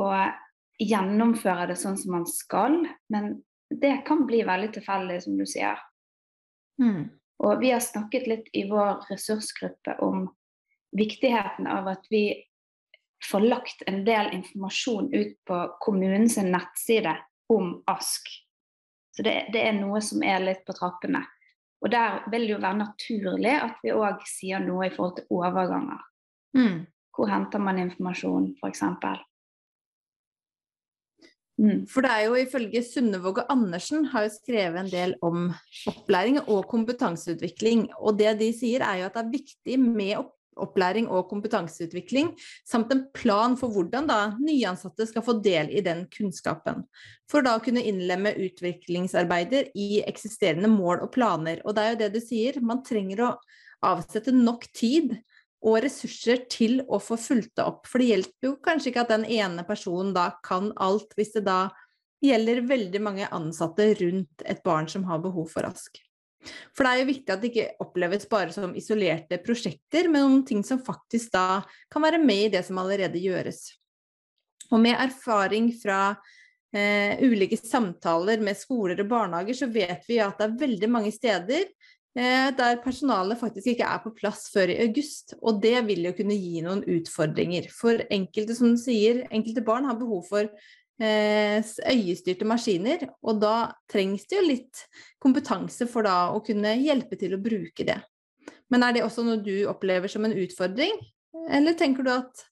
og 0.00 0.80
gjennomfører 0.82 1.70
det 1.72 1.78
sånn 1.80 1.98
som 2.00 2.16
man 2.18 2.26
skal. 2.28 2.80
Men 3.12 3.42
det 3.70 3.98
kan 4.08 4.24
bli 4.28 4.42
veldig 4.46 4.72
tilfeldig, 4.76 5.20
som 5.24 5.36
du 5.38 5.44
sier. 5.48 5.80
Mm. 6.80 7.10
Og 7.44 7.60
vi 7.60 7.72
har 7.74 7.82
snakket 7.82 8.28
litt 8.30 8.50
i 8.56 8.66
vår 8.70 9.04
ressursgruppe 9.10 9.98
om 10.04 10.28
viktigheten 10.94 11.66
av 11.70 11.88
at 11.90 12.06
vi 12.12 12.28
får 13.30 13.40
lagt 13.40 13.82
en 13.86 14.02
del 14.06 14.32
informasjon 14.36 15.12
ut 15.14 15.36
på 15.48 15.60
kommunens 15.80 16.36
nettside 16.36 17.16
om 17.52 17.82
ASK. 17.86 18.28
Så 19.16 19.22
det, 19.22 19.34
det, 19.54 19.62
er 19.62 19.76
noe 19.76 20.00
som 20.02 20.24
er 20.26 20.42
litt 20.42 20.64
på 20.66 20.74
trappene. 20.76 21.22
Og 21.84 21.92
der 21.92 22.24
vil 22.32 22.46
det 22.46 22.54
jo 22.54 22.62
være 22.62 22.80
naturlig 22.80 23.54
at 23.60 23.78
vi 23.84 23.92
òg 23.94 24.24
sier 24.26 24.62
noe 24.64 24.88
i 24.88 24.94
forhold 24.94 25.18
til 25.18 25.36
overganger. 25.36 26.02
Mm. 26.56 26.82
Hvor 27.14 27.30
henter 27.30 27.62
man 27.62 27.78
informasjon, 27.82 28.54
f.eks. 28.58 28.82
Mm. 31.60 31.84
For 31.86 32.02
det 32.02 32.10
er 32.10 32.24
jo 32.26 32.38
ifølge 32.40 32.82
Sunnevåg 32.82 33.44
og 33.44 33.52
Andersen 33.52 34.08
har 34.10 34.24
jo 34.26 34.32
skrevet 34.34 34.80
en 34.80 34.90
del 34.90 35.14
om 35.22 35.52
opplæring 35.90 36.40
og 36.42 36.64
kompetanseutvikling. 36.72 37.86
Og 38.00 38.18
det 38.18 38.34
de 38.40 38.50
sier 38.56 38.82
er 38.82 39.02
jo 39.02 39.10
at 39.10 39.18
det 39.18 39.22
er 39.22 39.34
viktig 39.36 39.78
med 39.84 40.16
opplæring 40.60 41.08
og 41.10 41.28
kompetanseutvikling, 41.30 42.32
samt 42.68 42.92
en 42.94 43.04
plan 43.16 43.56
for 43.60 43.74
hvordan 43.74 44.08
da 44.10 44.18
nyansatte 44.38 45.06
skal 45.10 45.24
få 45.26 45.38
del 45.44 45.72
i 45.74 45.82
den 45.84 46.04
kunnskapen. 46.12 46.84
For 47.30 47.44
da 47.44 47.56
å 47.58 47.62
kunne 47.64 47.84
innlemme 47.84 48.34
utviklingsarbeider 48.46 49.72
i 49.74 50.02
eksisterende 50.06 50.70
mål 50.72 51.04
og 51.06 51.12
planer. 51.14 51.62
Og 51.64 51.76
det 51.76 51.84
er 51.84 51.94
jo 51.94 52.02
det 52.02 52.10
du 52.16 52.20
sier, 52.24 52.60
man 52.62 52.84
trenger 52.86 53.24
å 53.24 53.30
avsette 53.84 54.34
nok 54.34 54.66
tid 54.76 55.16
og 55.64 55.80
ressurser 55.84 56.44
til 56.52 56.82
å 56.92 57.00
få 57.00 57.16
fulgt 57.20 57.54
det 57.56 57.64
opp. 57.64 57.88
For 57.88 58.00
det 58.00 58.10
hjelper 58.10 58.50
jo 58.50 58.56
kanskje 58.64 58.92
ikke 58.92 59.04
at 59.06 59.14
den 59.14 59.24
ene 59.32 59.64
personen 59.66 60.12
da 60.16 60.28
kan 60.44 60.70
alt, 60.76 61.16
hvis 61.16 61.32
det 61.38 61.46
da 61.48 61.60
gjelder 62.24 62.64
veldig 62.68 63.00
mange 63.04 63.28
ansatte 63.32 63.90
rundt 64.00 64.44
et 64.44 64.60
barn 64.64 64.88
som 64.90 65.06
har 65.08 65.24
behov 65.24 65.48
for 65.52 65.66
rask. 65.66 66.03
For 66.74 66.86
det 66.86 66.92
er 66.92 67.00
jo 67.02 67.10
viktig 67.10 67.34
at 67.34 67.42
det 67.42 67.50
ikke 67.52 67.84
oppleves 67.84 68.28
bare 68.30 68.54
som 68.54 68.76
isolerte 68.78 69.40
prosjekter, 69.44 70.10
men 70.12 70.28
om 70.28 70.38
ting 70.46 70.62
som 70.66 70.82
faktisk 70.84 71.34
da 71.34 71.62
kan 71.92 72.04
være 72.04 72.22
med 72.22 72.48
i 72.48 72.52
det 72.56 72.64
som 72.66 72.80
allerede 72.82 73.22
gjøres. 73.22 73.66
Og 74.72 74.80
med 74.80 74.96
erfaring 74.96 75.68
fra 75.76 76.14
eh, 76.74 77.20
ulike 77.24 77.58
samtaler 77.60 78.42
med 78.42 78.58
skoler 78.58 79.02
og 79.02 79.10
barnehager, 79.10 79.60
så 79.64 79.70
vet 79.70 80.06
vi 80.08 80.22
at 80.24 80.40
det 80.40 80.48
er 80.48 80.62
veldig 80.64 80.90
mange 80.90 81.12
steder 81.14 81.68
Eh, 82.14 82.52
der 82.54 82.76
personalet 82.78 83.40
faktisk 83.40 83.72
ikke 83.72 83.86
er 83.90 83.98
på 84.04 84.12
plass 84.14 84.46
før 84.54 84.70
i 84.70 84.78
august. 84.86 85.34
Og 85.42 85.58
det 85.62 85.80
vil 85.88 86.06
jo 86.06 86.14
kunne 86.14 86.36
gi 86.38 86.62
noen 86.62 86.84
utfordringer. 86.86 87.66
For 87.74 88.04
enkelte, 88.14 88.54
som 88.54 88.74
du 88.74 88.80
sier, 88.80 89.24
enkelte 89.34 89.64
barn 89.66 89.88
har 89.88 89.98
behov 89.98 90.22
for 90.28 90.50
øyestyrte 91.02 92.46
maskiner, 92.46 93.00
og 93.26 93.40
da 93.42 93.54
trengs 93.90 94.28
det 94.30 94.38
jo 94.38 94.44
litt 94.46 94.82
kompetanse 95.22 95.88
for 95.90 96.06
da 96.06 96.28
å 96.30 96.42
kunne 96.44 96.76
hjelpe 96.78 97.18
til 97.18 97.34
å 97.34 97.42
bruke 97.42 97.86
det. 97.86 97.98
Men 98.70 98.86
er 98.86 98.94
det 98.94 99.02
også 99.02 99.24
noe 99.26 99.42
du 99.42 99.66
opplever 99.70 100.10
som 100.10 100.26
en 100.26 100.36
utfordring, 100.38 100.94
eller 101.50 101.74
tenker 101.78 102.06
du 102.06 102.12
at 102.14 102.44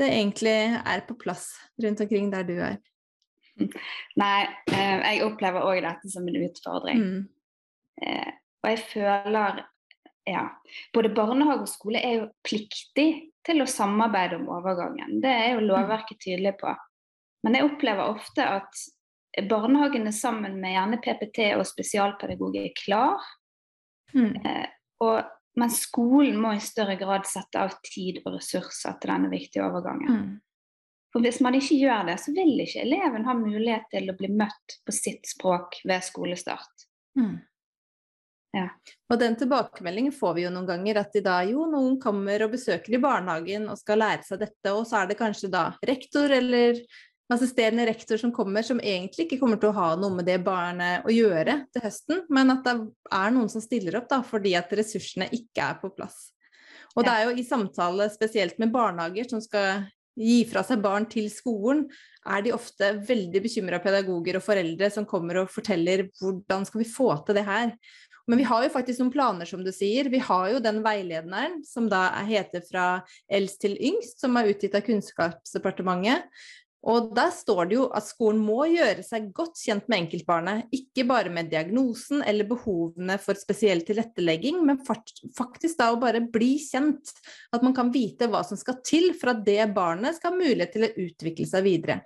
det 0.00 0.12
egentlig 0.14 0.56
er 0.78 1.02
på 1.08 1.18
plass 1.20 1.50
rundt 1.82 2.00
omkring 2.00 2.30
der 2.32 2.46
du 2.46 2.54
er? 2.62 2.78
Nei, 4.16 4.46
eh, 4.70 4.94
jeg 5.02 5.24
opplever 5.26 5.66
òg 5.66 5.82
dette 5.84 6.08
som 6.12 6.28
en 6.30 6.38
utfordring. 6.40 7.02
Mm. 7.02 7.26
Og 8.62 8.68
jeg 8.70 8.80
føler 8.88 9.60
ja, 10.28 10.44
både 10.94 11.10
barnehage 11.14 11.64
og 11.64 11.70
skole 11.70 12.00
er 12.04 12.16
jo 12.18 12.28
pliktig 12.46 13.08
til 13.46 13.62
å 13.62 13.68
samarbeide 13.68 14.38
om 14.40 14.48
overgangen. 14.52 15.18
Det 15.22 15.32
er 15.32 15.48
jo 15.54 15.62
mm. 15.62 15.66
lovverket 15.70 16.20
tydelig 16.22 16.54
på. 16.60 16.72
Men 17.46 17.56
jeg 17.56 17.68
opplever 17.70 18.12
ofte 18.12 18.44
at 18.44 18.82
barnehagene 19.48 20.12
sammen 20.12 20.58
med 20.60 20.74
gjerne 20.74 21.00
PPT 21.04 21.42
og 21.56 21.66
spesialpedagog 21.68 22.56
er 22.60 22.72
klar. 22.76 23.26
Mm. 24.14 24.34
Eh, 24.44 24.68
og, 25.04 25.30
men 25.60 25.72
skolen 25.72 26.40
må 26.42 26.54
i 26.56 26.62
større 26.62 26.98
grad 27.00 27.28
sette 27.28 27.62
av 27.62 27.76
tid 27.86 28.20
og 28.24 28.36
ressurser 28.36 28.98
til 29.00 29.14
denne 29.14 29.30
viktige 29.32 29.66
overgangen. 29.66 30.16
Mm. 30.16 30.32
For 31.10 31.24
Hvis 31.24 31.40
man 31.42 31.56
ikke 31.58 31.78
gjør 31.78 32.10
det, 32.10 32.18
så 32.22 32.34
vil 32.34 32.60
ikke 32.62 32.84
eleven 32.84 33.26
ha 33.26 33.34
mulighet 33.34 33.88
til 33.90 34.10
å 34.10 34.16
bli 34.18 34.30
møtt 34.30 34.76
på 34.86 34.94
sitt 34.94 35.26
språk 35.26 35.80
ved 35.88 36.04
skolestart. 36.06 36.86
Mm. 37.18 37.38
Ja. 38.54 38.66
Og 39.10 39.18
den 39.18 39.36
tilbakemeldingen 39.38 40.14
får 40.14 40.34
vi 40.36 40.44
jo 40.44 40.52
noen 40.54 40.66
ganger, 40.66 41.02
at 41.02 41.14
de 41.14 41.22
da 41.22 41.36
jo, 41.46 41.66
noen 41.70 41.98
kommer 42.02 42.46
og 42.46 42.54
besøker 42.54 42.96
i 42.96 43.02
barnehagen 43.02 43.68
og 43.70 43.78
skal 43.78 44.02
lære 44.02 44.26
seg 44.26 44.42
dette, 44.42 44.72
og 44.74 44.86
så 44.90 45.02
er 45.02 45.10
det 45.10 45.18
kanskje 45.20 45.50
da 45.52 45.68
rektor 45.86 46.34
eller 46.34 46.78
assisterende 47.34 47.86
rektor 47.86 48.18
som 48.20 48.32
kommer, 48.34 48.64
som 48.66 48.80
egentlig 48.82 49.26
ikke 49.26 49.38
kommer 49.42 49.60
til 49.60 49.70
å 49.70 49.76
ha 49.76 49.92
noe 49.98 50.16
med 50.18 50.26
det 50.28 50.40
barnet 50.44 51.06
å 51.06 51.14
gjøre 51.14 51.60
til 51.70 51.84
høsten, 51.84 52.24
men 52.32 52.54
at 52.56 52.66
det 52.66 52.74
er 53.14 53.32
noen 53.34 53.50
som 53.52 53.62
stiller 53.64 54.00
opp 54.00 54.10
da, 54.10 54.20
fordi 54.26 54.56
at 54.58 54.72
ressursene 54.76 55.30
ikke 55.36 55.70
er 55.70 55.78
på 55.82 55.92
plass. 55.94 56.30
Og 56.96 57.06
det 57.06 57.14
er 57.14 57.28
jo 57.28 57.38
i 57.38 57.46
samtale 57.46 58.08
spesielt 58.10 58.58
med 58.58 58.72
barnehager 58.74 59.28
som 59.30 59.42
skal 59.42 59.86
gi 60.18 60.42
fra 60.50 60.64
seg 60.66 60.82
barn 60.82 61.06
til 61.10 61.30
skolen, 61.32 61.84
er 62.28 62.42
de 62.44 62.52
ofte 62.52 62.92
veldig 63.08 63.40
bekymra 63.44 63.78
pedagoger 63.80 64.36
og 64.36 64.44
foreldre 64.44 64.90
som 64.92 65.06
kommer 65.08 65.44
og 65.44 65.52
forteller 65.54 66.08
hvordan 66.20 66.66
skal 66.68 66.82
vi 66.82 66.90
få 66.90 67.12
til 67.24 67.38
det 67.38 67.46
her. 67.46 67.72
Men 68.28 68.38
vi 68.38 68.46
har 68.46 68.62
jo 68.62 68.72
faktisk 68.74 69.00
noen 69.00 69.12
planer, 69.14 69.48
som 69.48 69.62
du 69.64 69.72
sier. 69.74 70.10
Vi 70.12 70.20
har 70.22 70.50
jo 70.52 70.60
den 70.62 70.82
veilederen 70.84 71.60
som 71.66 71.88
da 71.90 72.04
heter 72.28 72.62
Fra 72.68 72.84
eldst 73.32 73.62
til 73.64 73.74
yngst, 73.74 74.20
som 74.22 74.36
er 74.38 74.52
utgitt 74.52 74.76
av 74.78 74.84
Kunnskapsdepartementet. 74.86 76.28
Og 76.88 77.10
der 77.16 77.28
står 77.34 77.66
det 77.68 77.76
jo 77.76 77.86
at 77.92 78.06
skolen 78.06 78.40
må 78.40 78.62
gjøre 78.70 79.02
seg 79.04 79.28
godt 79.36 79.58
kjent 79.60 79.88
med 79.90 80.06
enkeltbarnet, 80.06 80.70
ikke 80.72 81.04
bare 81.10 81.32
med 81.32 81.50
diagnosen 81.52 82.24
eller 82.24 82.48
behovene 82.48 83.18
for 83.20 83.36
spesiell 83.36 83.84
tilrettelegging, 83.84 84.62
men 84.64 84.80
faktisk 84.86 85.76
da 85.80 85.90
å 85.92 86.00
bare 86.00 86.22
bli 86.24 86.54
kjent. 86.62 87.12
At 87.52 87.66
man 87.66 87.76
kan 87.76 87.92
vite 87.92 88.30
hva 88.32 88.40
som 88.46 88.60
skal 88.60 88.80
til 88.86 89.12
for 89.12 89.34
at 89.34 89.44
det 89.44 89.60
barnet 89.76 90.16
skal 90.16 90.32
ha 90.32 90.40
mulighet 90.40 90.72
til 90.76 90.88
å 90.88 90.94
utvikle 91.04 91.50
seg 91.50 91.68
videre. 91.68 92.00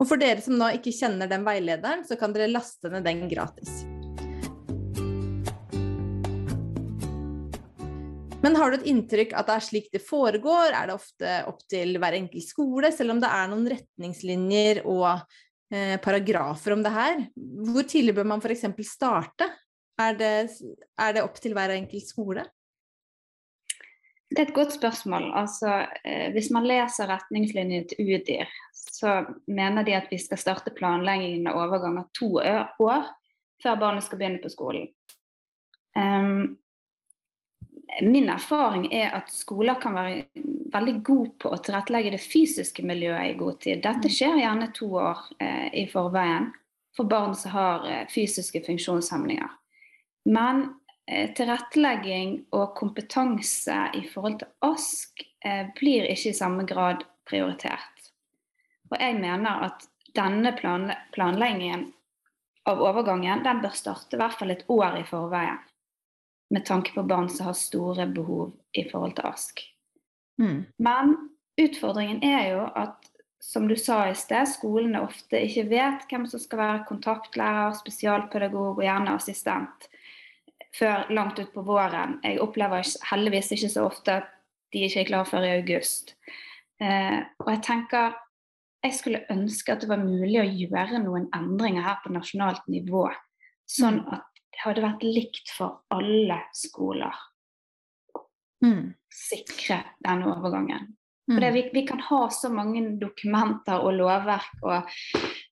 Og 0.00 0.08
for 0.08 0.20
dere 0.20 0.40
som 0.40 0.56
nå 0.56 0.72
ikke 0.78 0.94
kjenner 0.96 1.28
den 1.28 1.44
veilederen, 1.44 2.06
så 2.08 2.16
kan 2.16 2.32
dere 2.32 2.48
laste 2.48 2.88
ned 2.92 3.04
den 3.04 3.26
gratis. 3.28 3.84
Men 8.46 8.54
har 8.60 8.70
du 8.70 8.76
et 8.76 8.86
inntrykk 8.86 9.32
at 9.34 9.48
det 9.48 9.54
er 9.56 9.64
slik 9.66 9.86
det 9.90 10.00
foregår? 10.06 10.70
Er 10.70 10.86
det 10.86 10.94
ofte 10.94 11.30
opp 11.50 11.64
til 11.66 11.96
hver 11.98 12.14
enkelt 12.14 12.46
skole, 12.46 12.92
selv 12.94 13.16
om 13.16 13.18
det 13.22 13.30
er 13.34 13.48
noen 13.50 13.64
retningslinjer 13.72 14.84
og 14.86 15.08
eh, 15.74 15.96
paragrafer 16.02 16.76
om 16.76 16.84
det 16.84 16.92
her? 16.94 17.24
Hvor 17.34 17.88
tidlig 17.90 18.14
bør 18.14 18.28
man 18.30 18.44
f.eks. 18.44 18.68
starte? 18.86 19.48
Er 19.98 20.14
det, 20.14 20.30
er 21.02 21.16
det, 21.16 21.24
opp 21.26 21.40
til 21.42 21.56
hver 21.56 21.74
enkelt 21.74 22.06
skole? 22.06 22.44
Det 24.30 24.38
er 24.38 24.46
et 24.46 24.54
godt 24.54 24.76
spørsmål. 24.76 25.26
Altså, 25.40 25.80
eh, 26.06 26.28
hvis 26.36 26.52
man 26.54 26.68
leser 26.70 27.10
retningslinjene 27.10 27.88
til 27.90 28.12
UDIR, 28.14 28.52
så 28.78 29.16
mener 29.50 29.82
de 29.82 29.96
at 29.98 30.06
vi 30.12 30.20
skal 30.22 30.38
starte 30.38 30.74
planleggingen 30.76 31.50
av 31.50 31.64
overganger 31.64 32.06
to 32.14 32.36
år 32.44 33.10
før 33.64 33.82
barnet 33.82 34.06
skal 34.06 34.22
begynne 34.22 34.38
på 34.44 34.52
skolen. 34.54 34.86
Um, 35.98 36.60
min 38.02 38.28
erfaring 38.28 38.92
er 38.92 39.14
at 39.16 39.30
skoler 39.32 39.78
kan 39.80 39.94
være 39.96 40.24
veldig 40.72 40.94
gode 41.06 41.30
på 41.40 41.52
å 41.52 41.58
tilrettelegge 41.64 42.12
det 42.16 42.20
fysiske 42.20 42.84
miljøet 42.84 43.30
i 43.30 43.36
god 43.38 43.60
tid. 43.64 43.82
Dette 43.84 44.10
skjer 44.12 44.40
gjerne 44.42 44.68
to 44.76 44.90
år 45.00 45.22
eh, 45.40 45.68
i 45.80 45.86
forveien 45.88 46.50
for 46.96 47.08
barn 47.08 47.34
som 47.36 47.54
har 47.54 47.86
eh, 47.88 48.04
fysiske 48.12 48.60
funksjonshemninger. 48.66 49.48
Men 50.28 50.62
eh, 51.08 51.32
tilrettelegging 51.36 52.38
og 52.56 52.74
kompetanse 52.76 53.78
i 53.96 54.04
forhold 54.10 54.40
til 54.42 54.52
ASK 54.68 55.24
eh, 55.44 55.68
blir 55.78 56.08
ikke 56.12 56.32
i 56.34 56.40
samme 56.40 56.66
grad 56.68 57.06
prioritert. 57.28 58.10
Og 58.90 58.98
jeg 59.00 59.16
mener 59.20 59.70
at 59.70 59.88
denne 60.16 60.52
planleggingen 60.56 61.88
av 62.66 62.82
overgangen 62.82 63.44
den 63.44 63.64
bør 63.64 63.74
starte 63.76 64.16
i 64.16 64.20
hvert 64.20 64.36
fall 64.36 64.52
et 64.52 64.68
år 64.72 65.00
i 65.00 65.06
forveien 65.06 65.64
med 66.50 66.64
tanke 66.66 66.94
på 66.94 67.02
barn 67.02 67.28
som 67.32 67.48
har 67.48 67.58
store 67.58 68.06
behov 68.06 68.52
i 68.72 68.86
forhold 68.90 69.16
til 69.16 69.26
ASK. 69.26 69.62
Mm. 70.38 70.66
Men 70.78 71.16
utfordringen 71.60 72.22
er 72.24 72.50
jo 72.52 72.66
at 72.76 73.10
som 73.42 73.68
du 73.68 73.76
sa 73.78 74.08
i 74.10 74.14
sted, 74.18 74.48
skolene 74.50 75.04
ofte 75.06 75.38
ikke 75.38 75.68
vet 75.70 76.06
hvem 76.10 76.24
som 76.26 76.40
skal 76.42 76.58
være 76.58 76.84
kontaktlærer, 76.88 77.76
spesialpedagog 77.78 78.78
og 78.78 78.82
gjerne 78.82 79.14
assistent 79.14 79.88
før 80.76 81.06
langt 81.14 81.38
utpå 81.40 81.62
våren. 81.64 82.18
Jeg 82.24 82.40
opplever 82.42 82.84
heldigvis 83.10 83.52
ikke 83.54 83.70
så 83.72 83.86
ofte 83.88 84.18
at 84.20 84.32
de 84.74 84.82
ikke 84.84 85.04
er 85.04 85.08
klare 85.08 85.28
før 85.30 85.46
i 85.46 85.54
august. 85.60 86.16
Eh, 86.82 87.20
og 87.38 87.52
jeg 87.52 87.62
tenker 87.64 88.16
jeg 88.84 88.94
skulle 88.94 89.24
ønske 89.32 89.72
at 89.72 89.82
det 89.82 89.88
var 89.90 90.02
mulig 90.02 90.38
å 90.40 90.46
gjøre 90.46 91.00
noen 91.02 91.28
endringer 91.34 91.86
her 91.86 92.00
på 92.04 92.12
nasjonalt 92.14 92.66
nivå. 92.70 93.08
Sånn 93.66 94.02
Mm. 94.04 94.12
at 94.14 94.35
det 94.56 94.64
hadde 94.64 94.84
vært 94.86 95.02
likt 95.04 95.50
for 95.52 95.82
alle 95.92 96.38
skoler. 96.56 97.12
Mm. 98.64 98.94
Sikre 99.12 99.82
denne 100.00 100.30
overgangen. 100.32 100.94
Mm. 101.28 101.40
Det, 101.42 101.50
vi, 101.52 101.62
vi 101.74 101.82
kan 101.84 102.00
ha 102.00 102.22
så 102.32 102.48
mange 102.48 102.80
dokumenter 103.00 103.82
og 103.84 103.98
lovverk 103.98 104.62
og, 104.64 104.88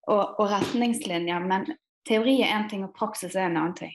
og, 0.08 0.38
og 0.40 0.48
retningslinjer, 0.54 1.44
men 1.44 1.68
teori 2.08 2.38
er 2.46 2.54
én 2.56 2.68
ting, 2.70 2.86
og 2.86 2.94
praksis 2.96 3.36
er 3.36 3.50
en 3.50 3.58
annen 3.60 3.76
ting. 3.76 3.92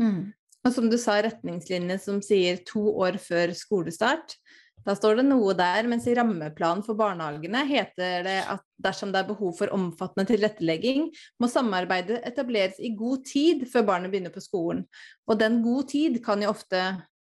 Mm. 0.00 0.20
Og 0.64 0.72
som 0.72 0.88
du 0.90 0.96
sa, 0.98 1.18
retningslinjer 1.26 2.00
som 2.00 2.22
sier 2.24 2.62
to 2.66 2.88
år 2.96 3.20
før 3.22 3.52
skolestart. 3.58 4.38
Da 4.86 4.94
står 4.94 5.18
det 5.18 5.24
noe 5.26 5.54
der, 5.58 5.88
mens 5.90 6.04
i 6.06 6.14
rammeplanen 6.14 6.84
for 6.86 6.98
barnehagene 6.98 7.64
heter 7.66 8.22
det 8.26 8.36
at 8.52 8.62
dersom 8.82 9.10
det 9.14 9.22
er 9.22 9.30
behov 9.32 9.56
for 9.58 9.72
omfattende 9.74 10.28
tilrettelegging, 10.28 11.08
må 11.42 11.50
samarbeidet 11.50 12.20
etableres 12.28 12.78
i 12.78 12.92
god 12.98 13.24
tid 13.26 13.66
før 13.72 13.88
barnet 13.88 14.12
begynner 14.12 14.34
på 14.34 14.44
skolen. 14.44 14.84
Og 15.26 15.40
den 15.40 15.58
god 15.64 15.90
tid 15.90 16.20
kan 16.22 16.44
jo 16.44 16.52
ofte 16.52 16.84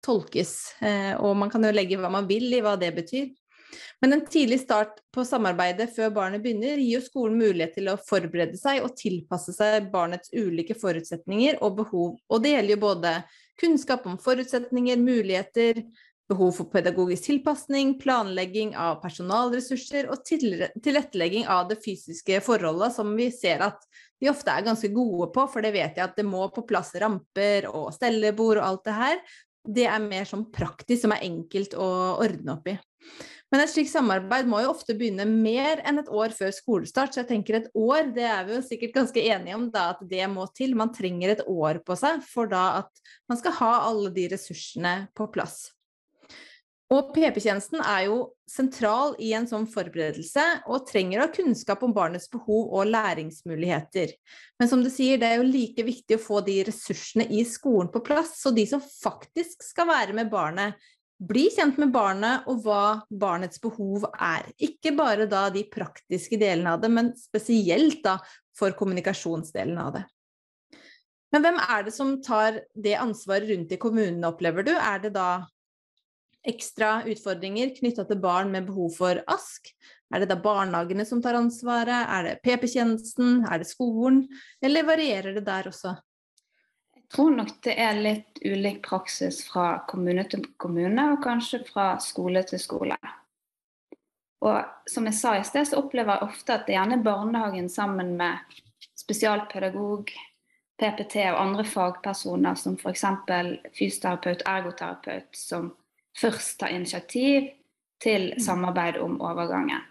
tolkes, 0.05 0.53
eh, 0.85 1.15
og 1.17 1.37
man 1.41 1.51
kan 1.53 1.65
jo 1.65 1.73
legge 1.73 1.99
hva 2.01 2.13
man 2.13 2.29
vil 2.29 2.51
i 2.53 2.63
hva 2.65 2.77
det 2.81 2.93
betyr. 2.99 3.33
Men 4.01 4.13
en 4.13 4.27
tidlig 4.29 4.61
start 4.61 5.01
på 5.15 5.25
samarbeidet 5.25 5.89
før 5.97 6.13
barnet 6.15 6.43
begynner, 6.45 6.77
gir 6.77 6.99
jo 6.99 7.05
skolen 7.05 7.39
mulighet 7.41 7.77
til 7.79 7.89
å 7.91 7.99
forberede 8.01 8.59
seg 8.61 8.85
og 8.85 8.97
tilpasse 8.99 9.55
seg 9.57 9.89
barnets 9.93 10.33
ulike 10.37 10.77
forutsetninger 10.79 11.61
og 11.65 11.81
behov. 11.81 12.19
Og 12.29 12.45
det 12.45 12.53
gjelder 12.55 12.77
jo 12.77 12.83
både 12.85 13.15
kunnskap 13.61 14.05
om 14.09 14.19
forutsetninger, 14.21 15.01
muligheter, 15.01 15.81
behov 16.31 16.53
for 16.59 16.71
pedagogisk 16.71 17.29
tilpasning, 17.29 17.95
planlegging 18.03 18.75
av 18.79 18.99
personalressurser 19.03 20.09
og 20.11 20.25
tilrettelegging 20.27 21.47
av 21.51 21.69
det 21.71 21.79
fysiske 21.85 22.41
forholdet, 22.45 22.97
som 22.97 23.15
vi 23.19 23.31
ser 23.35 23.63
at 23.67 23.87
de 24.21 24.31
ofte 24.33 24.51
er 24.51 24.67
ganske 24.67 24.91
gode 24.95 25.31
på, 25.35 25.47
for 25.53 25.65
det 25.65 25.75
vet 25.77 25.99
jeg 25.99 26.07
at 26.07 26.19
det 26.19 26.27
må 26.27 26.49
på 26.55 26.67
plass 26.67 26.95
ramper 26.99 27.69
og 27.71 27.93
stellebord 27.95 28.59
og 28.59 28.67
alt 28.67 28.85
det 28.89 28.99
her. 28.99 29.25
Det 29.67 29.87
er 29.91 30.03
mer 30.03 30.27
sånn 30.29 30.47
praktisk, 30.55 31.05
som 31.05 31.15
er 31.15 31.27
enkelt 31.27 31.75
å 31.79 31.89
ordne 32.23 32.57
opp 32.57 32.71
i. 32.71 32.77
Men 33.53 33.63
et 33.63 33.71
slikt 33.71 33.93
samarbeid 33.93 34.49
må 34.51 34.59
jo 34.65 34.73
ofte 34.73 34.97
begynne 34.99 35.23
mer 35.29 35.79
enn 35.87 36.01
et 36.01 36.09
år 36.11 36.33
før 36.35 36.51
skolestart, 36.55 37.15
så 37.15 37.23
jeg 37.23 37.29
tenker 37.31 37.61
et 37.61 37.69
år, 37.79 38.11
det 38.17 38.27
er 38.27 38.43
vi 38.49 38.57
jo 38.57 38.65
sikkert 38.67 38.97
ganske 38.97 39.23
enige 39.23 39.59
om 39.59 39.69
da 39.71 39.93
at 39.93 40.03
det 40.11 40.27
må 40.33 40.49
til. 40.57 40.75
Man 40.79 40.91
trenger 40.95 41.37
et 41.37 41.47
år 41.47 41.79
på 41.87 41.95
seg 41.99 42.25
for 42.27 42.51
da 42.51 42.67
at 42.81 43.07
man 43.31 43.39
skal 43.39 43.55
ha 43.61 43.73
alle 43.87 44.11
de 44.17 44.27
ressursene 44.35 44.97
på 45.15 45.31
plass. 45.35 45.76
Og 46.95 47.09
PP-tjenesten 47.17 47.81
er 47.83 48.05
jo 48.07 48.19
sentral 48.47 49.17
i 49.19 49.33
en 49.35 49.49
sånn 49.51 49.65
forberedelse, 49.67 50.43
og 50.71 50.85
trenger 50.87 51.19
å 51.19 51.25
ha 51.25 51.33
kunnskap 51.35 51.81
om 51.83 51.95
barnets 51.95 52.31
behov 52.31 52.69
og 52.79 52.87
læringsmuligheter. 52.93 54.13
Men 54.61 54.71
som 54.71 54.85
du 54.85 54.91
sier, 54.93 55.19
det 55.19 55.33
er 55.33 55.41
jo 55.41 55.49
like 55.49 55.83
viktig 55.87 56.15
å 56.15 56.23
få 56.23 56.45
de 56.47 56.61
ressursene 56.69 57.27
i 57.27 57.43
skolen 57.49 57.91
på 57.91 58.05
plass, 58.07 58.37
så 58.39 58.53
de 58.55 58.63
som 58.71 58.85
faktisk 58.85 59.67
skal 59.67 59.91
være 59.91 60.15
med 60.15 60.31
barnet, 60.31 60.79
blir 61.17 61.49
kjent 61.51 61.79
med 61.81 61.91
barnet 61.95 62.45
og 62.47 62.61
hva 62.67 63.01
barnets 63.09 63.59
behov 63.63 64.05
er. 64.13 64.47
Ikke 64.63 64.93
bare 64.95 65.27
da 65.27 65.47
de 65.51 65.65
praktiske 65.73 66.39
delene 66.39 66.77
av 66.77 66.85
det, 66.85 66.93
men 66.93 67.15
spesielt 67.19 68.03
da 68.05 68.19
for 68.57 68.77
kommunikasjonsdelen 68.77 69.81
av 69.81 69.97
det. 69.97 70.05
Men 71.35 71.43
hvem 71.43 71.59
er 71.65 71.87
det 71.89 71.97
som 71.97 72.15
tar 72.23 72.61
det 72.79 72.95
ansvaret 73.01 73.49
rundt 73.51 73.73
i 73.75 73.81
kommunene, 73.81 74.29
opplever 74.29 74.67
du? 74.69 74.75
Er 74.77 75.01
det 75.03 75.17
da 75.17 75.49
ekstra 76.51 77.03
utfordringer 77.09 77.75
knytta 77.77 78.07
til 78.09 78.21
barn 78.23 78.53
med 78.55 78.69
behov 78.69 78.95
for 78.99 79.23
ASK? 79.27 79.73
Er 80.15 80.23
det 80.23 80.31
da 80.31 80.39
barnehagene 80.39 81.07
som 81.07 81.23
tar 81.23 81.39
ansvaret? 81.39 82.07
Er 82.07 82.29
det 82.29 82.35
PP-tjenesten? 82.47 83.45
Er 83.51 83.63
det 83.63 83.69
skolen? 83.71 84.27
Eller 84.63 84.87
varierer 84.87 85.35
det 85.35 85.47
der 85.47 85.71
også? 85.73 85.97
Jeg 86.97 87.07
tror 87.15 87.35
nok 87.35 87.53
det 87.63 87.75
er 87.79 87.99
litt 88.03 88.41
ulik 88.43 88.81
praksis 88.87 89.45
fra 89.47 89.83
kommune 89.91 90.25
til 90.31 90.43
kommune, 90.59 91.13
og 91.13 91.23
kanskje 91.23 91.63
fra 91.69 91.93
skole 92.03 92.43
til 92.47 92.63
skole. 92.63 92.99
Og 94.47 94.91
som 94.91 95.07
jeg 95.07 95.17
sa 95.19 95.37
i 95.39 95.45
sted, 95.47 95.69
så 95.69 95.81
opplever 95.81 96.17
jeg 96.17 96.29
ofte 96.29 96.55
at 96.55 96.67
det 96.67 96.75
gjerne 96.75 96.99
er 96.99 97.07
barnehagen 97.07 97.69
sammen 97.73 98.15
med 98.19 98.59
spesialpedagog, 98.99 100.11
PPT 100.77 101.23
og 101.31 101.41
andre 101.41 101.65
fagpersoner 101.65 102.59
som 102.61 102.77
f.eks. 102.77 103.05
fysioterapeut, 103.79 104.43
ergoterapeut, 104.47 105.31
som 105.33 105.71
først 106.17 106.59
tar 106.61 106.75
initiativ 106.75 107.51
til 108.03 108.33
samarbeid 108.43 108.99
om 109.01 109.21
overgangen. 109.21 109.85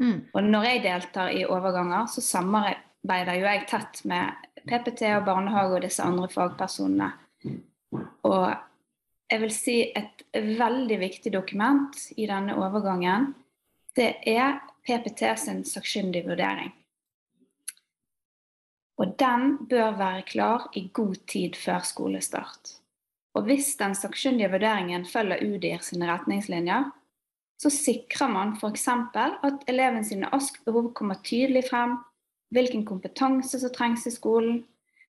Mm. 0.00 0.20
Og 0.32 0.44
når 0.44 0.62
jeg 0.68 0.82
deltar 0.84 1.34
i 1.36 1.44
overganger, 1.44 2.06
så 2.06 2.22
samarbeider 2.24 3.36
jo 3.38 3.46
jeg 3.46 3.66
tett 3.68 4.00
med 4.08 4.48
PPT 4.68 5.02
og 5.16 5.26
barnehage 5.28 5.76
og 5.76 5.84
disse 5.84 6.02
andre 6.02 6.28
fagpersonene. 6.32 7.12
Og 8.22 8.46
jeg 9.30 9.42
vil 9.44 9.54
si 9.54 9.76
et 9.96 10.24
veldig 10.34 10.98
viktig 11.00 11.32
dokument 11.32 11.96
i 12.16 12.26
denne 12.30 12.56
overgangen, 12.58 13.32
det 13.96 14.14
er 14.26 14.58
PPT 14.86 15.24
sin 15.38 15.64
sakkyndige 15.66 16.28
vurdering. 16.28 16.72
Og 19.00 19.14
den 19.18 19.56
bør 19.68 19.96
være 19.96 20.22
klar 20.28 20.68
i 20.76 20.90
god 20.92 21.14
tid 21.28 21.56
før 21.56 21.80
skolestart. 21.84 22.76
Og 23.38 23.46
hvis 23.46 23.76
den 23.78 23.94
sakkyndige 23.94 24.50
vurderingen 24.50 25.04
følger 25.06 25.42
UDIR 25.46 25.84
sine 25.86 26.08
retningslinjer, 26.10 26.88
så 27.60 27.70
sikrer 27.70 28.32
man 28.32 28.56
f.eks. 28.56 28.88
at 28.88 29.68
eleven 29.68 30.04
sine 30.04 30.30
ASK-behov 30.34 30.92
kommer 30.96 31.20
tydelig 31.24 31.66
frem, 31.68 31.98
hvilken 32.50 32.86
kompetanse 32.88 33.60
som 33.60 33.72
trengs 33.74 34.06
i 34.08 34.14
skolen, 34.14 34.64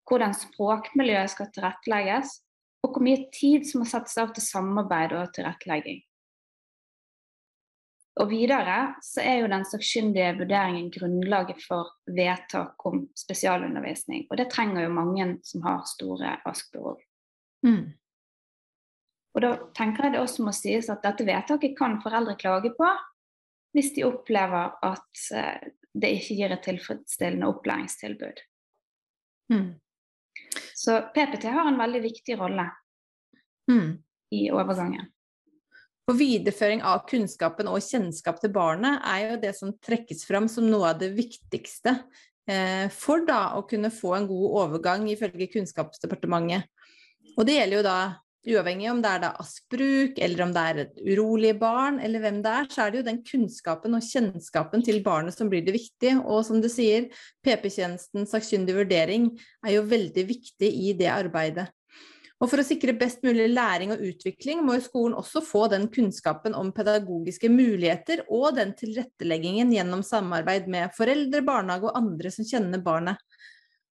hvordan 0.09 0.35
språkmiljøet 0.35 1.31
skal 1.31 1.49
tilrettelegges, 1.55 2.41
og 2.83 2.93
hvor 2.93 3.05
mye 3.05 3.29
tid 3.33 3.65
som 3.69 3.81
må 3.81 3.89
settes 3.89 4.17
av 4.19 4.33
til 4.35 4.45
samarbeid 4.45 5.13
og 5.15 5.33
tilrettelegging. 5.35 6.01
Og 8.19 8.27
videre 8.27 8.97
så 9.05 9.23
er 9.23 9.37
jo 9.39 9.49
den 9.53 9.63
sakkyndige 9.65 10.33
vurderingen 10.41 10.89
grunnlaget 10.91 11.61
for 11.63 11.93
vedtak 12.11 12.83
om 12.85 13.05
spesialundervisning, 13.17 14.27
og 14.29 14.37
det 14.41 14.49
trenger 14.51 14.83
jo 14.83 14.93
mange 14.93 15.29
som 15.47 15.63
har 15.63 15.85
store 15.87 16.35
ASK-behov. 16.43 16.99
Mm. 17.63 17.93
Og 19.35 19.43
da 19.45 19.51
tenker 19.77 20.07
jeg 20.07 20.15
det 20.15 20.23
også 20.23 20.43
må 20.43 20.53
sies 20.55 20.89
at 20.91 21.03
dette 21.05 21.25
vedtaket 21.27 21.77
kan 21.77 21.99
foreldre 22.03 22.35
klage 22.39 22.73
på 22.77 22.89
hvis 23.71 23.93
de 23.95 24.03
opplever 24.03 24.73
at 24.83 25.21
eh, 25.37 25.69
det 25.95 26.09
ikke 26.17 26.35
gir 26.35 26.51
et 26.51 26.65
tilfredsstillende 26.65 27.47
opplæringstilbud. 27.47 28.41
Mm. 29.51 29.69
Så 30.75 30.97
PPT 31.15 31.47
har 31.51 31.67
en 31.67 31.79
veldig 31.79 32.01
viktig 32.03 32.35
rolle 32.39 32.67
Mm. 33.69 34.01
i 34.31 34.47
overgangen. 34.51 35.09
Og 36.09 36.17
videreføring 36.17 36.81
av 36.83 37.05
kunnskapen 37.07 37.69
og 37.71 37.83
kjennskap 37.85 38.41
til 38.41 38.51
barnet 38.51 39.03
er 39.07 39.21
jo 39.29 39.39
det 39.43 39.53
som 39.55 39.73
trekkes 39.85 40.25
fram 40.27 40.49
som 40.51 40.65
noe 40.67 40.89
av 40.89 40.99
det 40.99 41.11
viktigste 41.15 41.93
eh, 42.49 42.87
for 42.91 43.23
da 43.27 43.53
å 43.59 43.63
kunne 43.69 43.93
få 43.93 44.15
en 44.17 44.27
god 44.27 44.57
overgang, 44.65 45.05
ifølge 45.11 45.51
Kunnskapsdepartementet. 45.53 46.67
Og 47.37 47.45
det 47.47 47.59
gjelder 47.59 47.79
jo 47.79 47.85
da 47.85 47.99
uavhengig 48.47 48.87
om 48.91 49.01
det 49.03 49.09
er 49.11 49.21
da 49.23 49.31
ASK-bruk, 49.41 50.21
eller 50.25 50.43
om 50.45 50.53
det 50.55 50.61
er 50.61 50.79
et 50.83 51.01
urolig 51.13 51.51
barn, 51.59 51.99
eller 52.01 52.23
hvem 52.23 52.39
det 52.45 52.53
er, 52.61 52.69
så 52.71 52.85
er 52.85 52.93
det 52.93 53.01
jo 53.01 53.07
den 53.09 53.19
kunnskapen 53.27 53.97
og 53.97 54.07
kjennskapen 54.07 54.85
til 54.85 55.01
barnet 55.05 55.37
som 55.37 55.51
blir 55.51 55.65
det 55.65 55.75
viktige. 55.75 56.17
Og 56.23 56.45
som 56.47 56.61
du 56.63 56.69
sier, 56.71 57.11
PP-tjenestens 57.45 58.33
sakkyndige 58.33 58.81
vurdering 58.81 59.29
er 59.65 59.77
jo 59.77 59.85
veldig 59.89 60.25
viktig 60.31 60.71
i 60.89 60.95
det 60.97 61.11
arbeidet. 61.13 61.69
Og 62.41 62.49
For 62.49 62.57
å 62.57 62.65
sikre 62.65 62.97
best 62.97 63.21
mulig 63.21 63.51
læring 63.51 63.93
og 63.93 64.01
utvikling, 64.01 64.63
må 64.65 64.79
jo 64.79 64.85
skolen 64.87 65.17
også 65.19 65.43
få 65.45 65.67
den 65.69 65.85
kunnskapen 65.93 66.55
om 66.57 66.71
pedagogiske 66.73 67.51
muligheter 67.53 68.23
og 68.33 68.55
den 68.57 68.73
tilretteleggingen 68.77 69.69
gjennom 69.75 70.01
samarbeid 70.05 70.65
med 70.71 70.95
foreldre, 70.97 71.43
barnehage 71.45 71.91
og 71.91 71.99
andre 71.99 72.33
som 72.33 72.47
kjenner 72.47 72.81
barnet. 72.81 73.21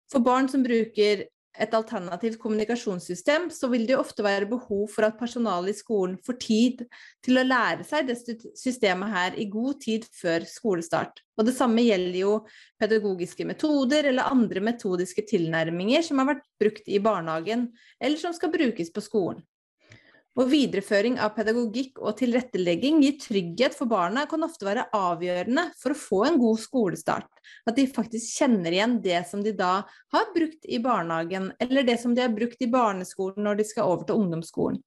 For 0.09 0.25
barn 0.25 0.49
som 0.49 0.65
bruker 0.65 1.27
et 1.59 1.75
alternativt 1.75 2.39
kommunikasjonssystem, 2.43 3.49
så 3.51 3.71
vil 3.73 3.87
det 3.89 3.97
ofte 3.99 4.25
være 4.25 4.49
behov 4.51 4.87
for 4.93 5.07
at 5.09 5.19
personalet 5.19 5.75
i 5.75 5.79
skolen 5.79 6.17
får 6.25 6.39
tid 6.43 6.85
til 7.25 7.41
å 7.41 7.47
lære 7.47 7.87
seg 7.89 8.11
det 8.11 8.19
systemet 8.59 9.13
her 9.15 9.39
i 9.41 9.49
god 9.51 9.81
tid 9.83 10.07
før 10.21 10.47
skolestart. 10.49 11.23
Og 11.39 11.49
det 11.49 11.57
samme 11.57 11.85
gjelder 11.87 12.21
jo 12.21 12.33
pedagogiske 12.81 13.47
metoder 13.49 14.11
eller 14.11 14.31
andre 14.31 14.63
metodiske 14.71 15.27
tilnærminger 15.31 16.05
som 16.07 16.23
har 16.23 16.35
vært 16.35 16.49
brukt 16.61 16.91
i 16.91 17.03
barnehagen, 17.03 17.69
eller 18.01 18.21
som 18.21 18.35
skal 18.37 18.55
brukes 18.55 18.93
på 18.95 19.05
skolen. 19.05 19.43
Og 20.39 20.47
videreføring 20.53 21.17
av 21.19 21.33
pedagogikk 21.35 21.99
og 21.99 22.15
tilrettelegging 22.21 23.01
gir 23.03 23.17
trygghet 23.19 23.75
for 23.75 23.91
barna 23.91 24.23
kan 24.31 24.47
ofte 24.47 24.69
være 24.69 24.85
avgjørende 24.95 25.65
for 25.81 25.95
å 25.95 25.99
få 25.99 26.21
en 26.29 26.39
god 26.39 26.61
skolestart. 26.63 27.27
At 27.67 27.75
de 27.75 27.89
faktisk 27.91 28.39
kjenner 28.39 28.77
igjen 28.77 29.01
det 29.03 29.25
som 29.27 29.43
de 29.43 29.51
da 29.59 29.81
har 30.15 30.29
brukt 30.37 30.69
i 30.69 30.79
barnehagen, 30.83 31.51
eller 31.59 31.87
det 31.89 31.99
som 32.03 32.15
de 32.15 32.23
har 32.23 32.31
brukt 32.35 32.63
i 32.63 32.71
barneskolen 32.71 33.43
når 33.49 33.59
de 33.59 33.67
skal 33.67 33.91
over 33.91 34.07
til 34.07 34.23
ungdomsskolen. 34.23 34.79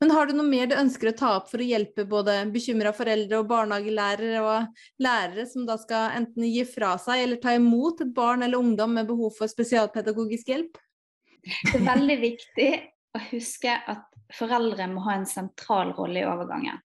Men 0.00 0.12
har 0.12 0.28
du 0.28 0.34
noe 0.36 0.48
mer 0.48 0.68
du 0.68 0.76
ønsker 0.76 1.10
å 1.10 1.16
ta 1.16 1.30
opp 1.38 1.48
for 1.50 1.60
å 1.60 1.66
hjelpe 1.66 2.06
både 2.08 2.36
bekymra 2.52 2.92
foreldre 2.96 3.40
og 3.40 3.48
barnehagelærere 3.50 4.40
og 4.42 4.84
lærere 5.04 5.44
som 5.48 5.66
da 5.68 5.76
skal 5.80 6.16
enten 6.18 6.46
gi 6.48 6.64
fra 6.68 6.94
seg 7.02 7.24
eller 7.24 7.40
ta 7.42 7.54
imot 7.56 8.04
et 8.04 8.12
barn 8.16 8.44
eller 8.44 8.60
ungdom 8.60 8.96
med 8.96 9.08
behov 9.08 9.34
for 9.38 9.50
spesialpedagogisk 9.50 10.52
hjelp? 10.52 10.80
Det 11.44 11.76
er 11.78 11.84
veldig 11.88 12.20
viktig 12.24 12.70
å 13.16 13.24
huske 13.30 13.76
at 13.76 14.17
foreldre 14.34 14.86
må 14.92 15.00
ha 15.06 15.12
en 15.18 15.26
sentral 15.26 15.92
rolle 15.96 16.22
i 16.22 16.28
overgangen. 16.28 16.78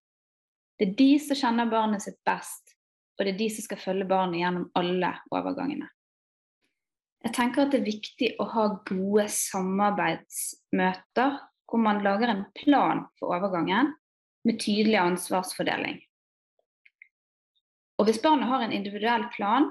Det 0.80 0.86
er 0.88 0.96
de 1.00 1.20
som 1.22 1.38
kjenner 1.38 1.72
barnet 1.72 2.04
sitt 2.04 2.20
best, 2.26 2.76
og 3.18 3.26
det 3.26 3.34
er 3.34 3.42
de 3.44 3.50
som 3.54 3.64
skal 3.68 3.82
følge 3.82 4.10
barnet 4.10 4.40
gjennom 4.42 4.70
alle 4.80 5.12
overgangene. 5.32 5.88
Jeg 7.24 7.34
tenker 7.38 7.62
at 7.64 7.72
det 7.72 7.80
er 7.80 7.88
viktig 7.88 8.30
å 8.42 8.44
ha 8.52 8.64
gode 8.90 9.26
samarbeidsmøter 9.32 11.32
hvor 11.72 11.82
man 11.82 12.04
lager 12.04 12.28
en 12.30 12.46
plan 12.58 13.06
for 13.20 13.28
overgangen 13.38 13.94
med 14.44 14.60
tydelig 14.60 14.98
ansvarsfordeling. 15.00 16.02
Og 18.02 18.06
Hvis 18.10 18.22
barnet 18.22 18.50
har 18.50 18.62
en 18.66 18.76
individuell 18.76 19.24
plan, 19.36 19.70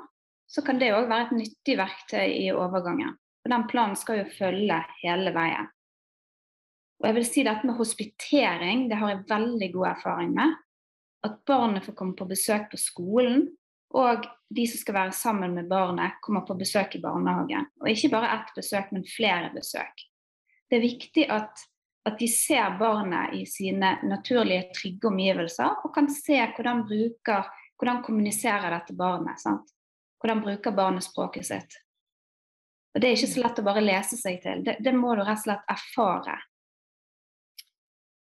så 0.49 0.63
kan 0.65 0.79
det 0.81 0.95
òg 0.95 1.11
være 1.11 1.25
et 1.29 1.39
nyttig 1.43 1.77
verktøy 1.77 2.29
i 2.39 2.53
overgangen. 2.55 3.19
For 3.43 3.49
Den 3.53 3.67
planen 3.69 3.97
skal 3.99 4.23
jo 4.23 4.35
følge 4.39 4.79
hele 5.03 5.31
veien. 5.35 5.69
Og 7.03 7.09
jeg 7.09 7.17
vil 7.19 7.27
si 7.27 7.43
Dette 7.47 7.67
med 7.67 7.79
hospitering 7.79 8.87
det 8.91 9.01
har 9.01 9.11
jeg 9.11 9.25
veldig 9.31 9.69
god 9.75 9.89
erfaring 9.97 10.37
med. 10.37 10.55
At 11.27 11.43
barnet 11.47 11.85
får 11.87 11.97
komme 11.99 12.15
på 12.19 12.29
besøk 12.31 12.71
på 12.71 12.79
skolen, 12.79 13.49
og 13.95 14.25
de 14.55 14.65
som 14.67 14.81
skal 14.81 14.97
være 14.97 15.15
sammen 15.15 15.53
med 15.55 15.69
barnet, 15.71 16.17
kommer 16.25 16.47
på 16.47 16.57
besøk 16.59 16.97
i 16.97 17.03
barnehagen. 17.03 17.69
Og 17.83 17.91
ikke 17.91 18.11
bare 18.15 18.31
ett 18.39 18.55
besøk, 18.57 18.91
men 18.95 19.05
flere 19.07 19.53
besøk. 19.55 20.07
Det 20.71 20.79
er 20.79 20.87
viktig 20.87 21.27
at 21.31 21.67
at 22.05 22.19
de 22.19 22.27
ser 22.29 22.79
barnet 22.79 23.35
i 23.39 23.45
sine 23.47 23.95
naturlige, 24.03 24.73
trygge 24.75 25.07
omgivelser, 25.07 25.85
og 25.85 25.95
kan 25.95 26.09
se 26.11 26.39
hvordan 26.57 26.83
bruker, 26.89 27.47
hvordan 27.79 28.03
kommuniserer 28.03 28.75
dette 28.75 28.97
barnet. 28.99 29.39
Sant? 29.41 29.71
Hvordan 30.23 30.43
bruker 30.43 30.75
barnet 30.75 31.07
språket 31.07 31.47
sitt. 31.47 31.79
Og 32.93 33.01
Det 33.01 33.09
er 33.09 33.17
ikke 33.17 33.31
så 33.31 33.43
lett 33.45 33.61
å 33.63 33.67
bare 33.67 33.85
lese 33.85 34.19
seg 34.19 34.43
til, 34.43 34.65
det, 34.67 34.77
det 34.85 34.93
må 34.95 35.15
du 35.15 35.23
rett 35.23 35.39
og 35.39 35.45
slett 35.47 35.71
erfare. 35.71 36.35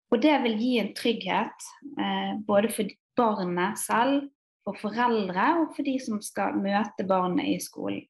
Og 0.08 0.22
det 0.22 0.34
vil 0.44 0.56
gi 0.56 0.74
en 0.80 0.92
trygghet 0.96 1.66
eh, 2.00 2.36
både 2.46 2.70
for 2.72 2.92
barnet 3.18 3.80
selv, 3.80 4.28
for 4.64 4.78
foreldre 4.80 5.48
og 5.62 5.74
for 5.76 5.86
de 5.86 5.96
som 6.00 6.20
skal 6.24 6.56
møte 6.60 7.06
barnet 7.08 7.50
i 7.54 7.58
skolen. 7.62 8.04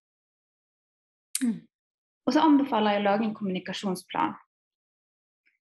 Mm. 1.42 1.62
Og 2.26 2.34
så 2.34 2.42
anbefaler 2.44 2.96
jeg 2.96 3.02
å 3.02 3.06
lage 3.06 3.26
en 3.28 3.34
kommunikasjonsplan. 3.36 4.36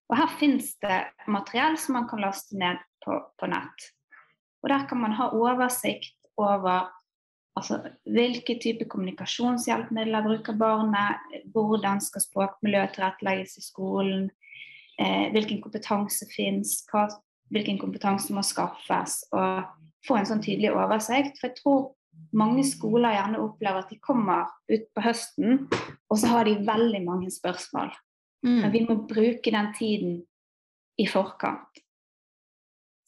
Og 0.08 0.16
her 0.16 0.30
finnes 0.40 0.72
det 0.82 0.98
materiell 1.28 1.76
som 1.80 1.98
man 1.98 2.08
kan 2.10 2.22
laste 2.22 2.56
ned 2.58 2.80
på, 3.04 3.18
på 3.38 3.48
nett. 3.50 3.90
Og 4.62 4.72
der 4.72 4.86
kan 4.90 5.00
man 5.00 5.14
ha 5.16 5.30
oversikt 5.36 6.16
over 6.40 6.88
altså, 7.58 7.80
hvilke 8.08 8.58
type 8.62 8.88
kommunikasjonshjelpemidler 8.90 10.26
bruker 10.26 10.58
barnet, 10.58 11.38
hvordan 11.54 12.02
skal 12.04 12.24
språkmiljøet 12.24 12.96
tilrettelegges 12.96 13.58
i 13.60 13.64
skolen, 13.64 14.28
eh, 15.00 15.28
hvilken 15.34 15.62
kompetanse 15.64 16.28
finnes, 16.32 16.80
hvilken 17.52 17.78
kompetanse 17.80 18.34
må 18.34 18.44
skaffes, 18.46 19.22
og 19.32 19.68
få 20.06 20.18
en 20.18 20.28
sånn 20.28 20.42
tydelig 20.44 20.74
oversikt. 20.74 21.38
For 21.40 21.50
jeg 21.50 21.58
tror 21.60 21.80
mange 22.36 22.64
skoler 22.66 23.14
gjerne 23.14 23.40
opplever 23.42 23.84
at 23.84 23.92
de 23.92 24.00
kommer 24.04 24.50
ut 24.70 24.86
på 24.94 25.04
høsten, 25.04 25.64
og 26.08 26.20
så 26.20 26.34
har 26.34 26.48
de 26.48 26.58
veldig 26.66 27.02
mange 27.06 27.32
spørsmål. 27.32 27.92
Mm. 28.46 28.60
Men 28.62 28.72
vi 28.74 28.84
må 28.86 29.00
bruke 29.10 29.52
den 29.54 29.72
tiden 29.78 30.16
i 30.98 31.06
forkant. 31.10 31.82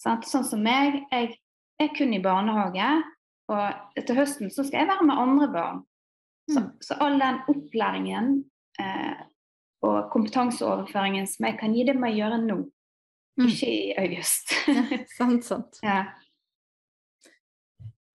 Sånn, 0.01 0.23
sånn 0.25 0.47
som 0.47 0.63
meg, 0.65 1.03
jeg 1.13 1.35
er 1.81 1.91
kun 1.97 2.15
i 2.17 2.23
barnehage, 2.25 2.91
og 3.51 3.99
til 4.07 4.17
høsten 4.17 4.53
så 4.53 4.65
skal 4.65 4.85
jeg 4.85 4.91
være 4.93 5.07
med 5.09 5.21
andre 5.21 5.49
barn. 5.53 5.83
Så, 6.51 6.63
mm. 6.63 6.71
så 6.83 6.97
all 7.05 7.19
den 7.21 7.41
opplæringen 7.51 8.31
eh, 8.81 9.27
og 9.87 10.11
kompetanseoverføringen 10.13 11.29
som 11.31 11.49
jeg 11.49 11.59
kan 11.61 11.77
gi, 11.77 11.87
det 11.89 11.97
må 11.97 12.11
jeg 12.11 12.23
gjøre 12.23 12.41
nå. 12.45 12.59
Mm. 13.41 13.47
Ikke 13.49 13.71
i 13.71 13.85
august. 13.99 14.53
ja, 14.69 15.05
sant, 15.17 15.47
sant. 15.49 15.81
Ja. 15.85 16.03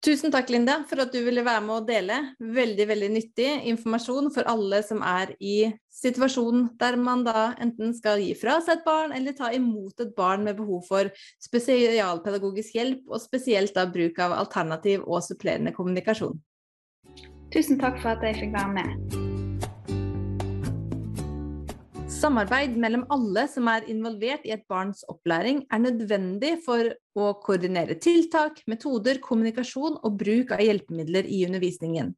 Tusen 0.06 0.30
takk, 0.30 0.52
Linda, 0.54 0.84
for 0.86 1.02
at 1.02 1.10
du 1.16 1.18
ville 1.26 1.42
være 1.42 1.64
med 1.66 1.80
å 1.80 1.86
dele 1.88 2.20
veldig 2.38 2.86
veldig 2.92 3.08
nyttig 3.16 3.48
informasjon 3.72 4.30
for 4.36 4.46
alle 4.52 4.84
som 4.86 5.02
er 5.02 5.34
i 5.42 5.72
situasjonen 5.96 6.68
der 6.78 7.00
man 7.02 7.24
da 7.26 7.48
enten 7.64 7.96
skal 7.98 8.22
gi 8.22 8.36
fra 8.38 8.60
seg 8.62 8.78
et 8.78 8.86
barn, 8.86 9.16
eller 9.18 9.34
ta 9.34 9.50
imot 9.56 10.06
et 10.06 10.14
barn 10.14 10.46
med 10.46 10.60
behov 10.62 10.86
for 10.92 11.10
spesialpedagogisk 11.42 12.78
hjelp, 12.78 13.06
og 13.10 13.24
spesielt 13.24 13.74
da 13.74 13.90
bruk 13.90 14.22
av 14.22 14.38
alternativ 14.38 15.08
og 15.08 15.26
supplerende 15.26 15.74
kommunikasjon. 15.74 16.38
Tusen 17.56 17.82
takk 17.82 17.98
for 18.04 18.14
at 18.14 18.26
jeg 18.30 18.44
fikk 18.44 18.60
være 18.60 18.76
med. 18.78 19.25
Samarbeid 22.16 22.78
mellom 22.80 23.02
alle 23.12 23.44
som 23.52 23.68
er 23.68 23.90
involvert 23.92 24.46
i 24.48 24.54
et 24.56 24.64
barns 24.72 25.02
opplæring, 25.12 25.66
er 25.68 25.82
nødvendig 25.84 26.54
for 26.64 26.88
å 27.20 27.34
koordinere 27.44 27.98
tiltak, 28.00 28.62
metoder, 28.72 29.20
kommunikasjon 29.24 29.98
og 30.00 30.16
bruk 30.22 30.54
av 30.56 30.64
hjelpemidler 30.64 31.28
i 31.28 31.42
undervisningen. 31.50 32.14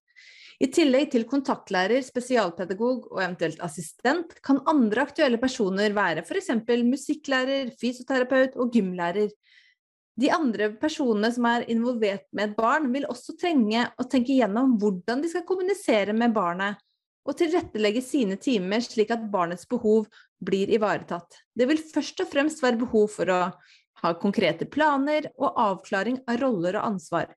I 0.62 0.70
tillegg 0.74 1.12
til 1.14 1.26
kontaktlærer, 1.30 2.06
spesialpedagog 2.06 3.10
og 3.10 3.20
eventuelt 3.24 3.60
assistent, 3.66 4.38
kan 4.46 4.62
andre 4.70 5.04
aktuelle 5.10 5.42
personer 5.42 5.94
være 5.98 6.24
f.eks. 6.26 6.54
musikklærer, 6.86 7.74
fysioterapeut 7.82 8.58
og 8.58 8.74
gymlærer. 8.78 9.34
De 10.18 10.32
andre 10.34 10.72
personene 10.82 11.30
som 11.34 11.46
er 11.50 11.68
involvert 11.74 12.26
med 12.34 12.52
et 12.52 12.58
barn, 12.58 12.90
vil 12.94 13.10
også 13.10 13.38
trenge 13.38 13.90
å 13.98 14.06
tenke 14.10 14.38
gjennom 14.38 14.78
hvordan 14.82 15.26
de 15.26 15.34
skal 15.34 15.46
kommunisere 15.46 16.14
med 16.18 16.34
barnet, 16.38 16.82
og 17.28 17.36
tilrettelegge 17.38 18.02
sine 18.06 18.38
timer 18.40 18.84
slik 18.86 19.12
at 19.14 19.26
barnets 19.32 19.68
behov 19.70 20.08
blir 20.44 20.72
ivaretatt. 20.72 21.42
Det 21.54 21.68
vil 21.68 21.82
først 21.82 22.24
og 22.24 22.32
fremst 22.32 22.64
være 22.64 22.80
behov 22.80 23.10
for 23.12 23.34
å 23.34 23.42
ha 24.04 24.14
konkrete 24.22 24.68
planer 24.70 25.30
og 25.36 25.58
avklaring 25.60 26.22
av 26.30 26.40
roller 26.42 26.78
og 26.80 26.94
ansvar. 26.94 27.32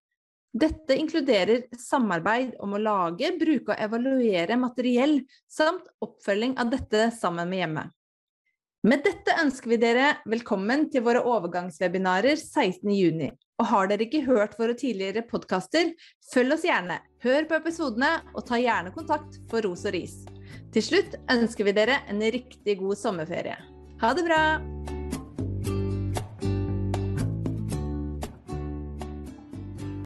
Dette 0.50 0.96
inkluderer 0.98 1.68
samarbeid 1.78 2.56
om 2.62 2.74
å 2.74 2.82
lage, 2.82 3.30
bruke 3.38 3.70
og 3.70 3.82
evaluere 3.84 4.58
materiell, 4.58 5.20
samt 5.46 5.86
oppfølging 6.02 6.56
av 6.58 6.72
dette 6.72 7.10
sammen 7.14 7.50
med 7.50 7.62
hjemmet. 7.62 7.96
Med 8.80 9.02
dette 9.04 9.34
ønsker 9.42 9.74
vi 9.74 9.76
dere 9.76 10.06
velkommen 10.32 10.86
til 10.92 11.02
våre 11.04 11.20
overgangswebinarer 11.28 12.38
16.6. 12.40 13.34
Og 13.60 13.66
har 13.68 13.90
dere 13.90 14.06
ikke 14.06 14.22
hørt 14.24 14.54
våre 14.56 14.72
tidligere 14.72 15.26
podkaster, 15.28 15.90
følg 16.32 16.56
oss 16.56 16.64
gjerne. 16.64 16.96
Hør 17.20 17.44
på 17.50 17.58
episodene, 17.60 18.14
og 18.32 18.46
ta 18.48 18.56
gjerne 18.56 18.94
kontakt 18.94 19.36
for 19.52 19.68
ros 19.68 19.84
og 19.84 19.92
ris. 19.98 20.22
Til 20.72 20.86
slutt 20.86 21.18
ønsker 21.28 21.68
vi 21.68 21.76
dere 21.76 22.00
en 22.08 22.24
riktig 22.24 22.78
god 22.80 22.96
sommerferie. 23.02 23.58
Ha 24.00 24.14
det 24.16 24.24
bra! 24.30 24.40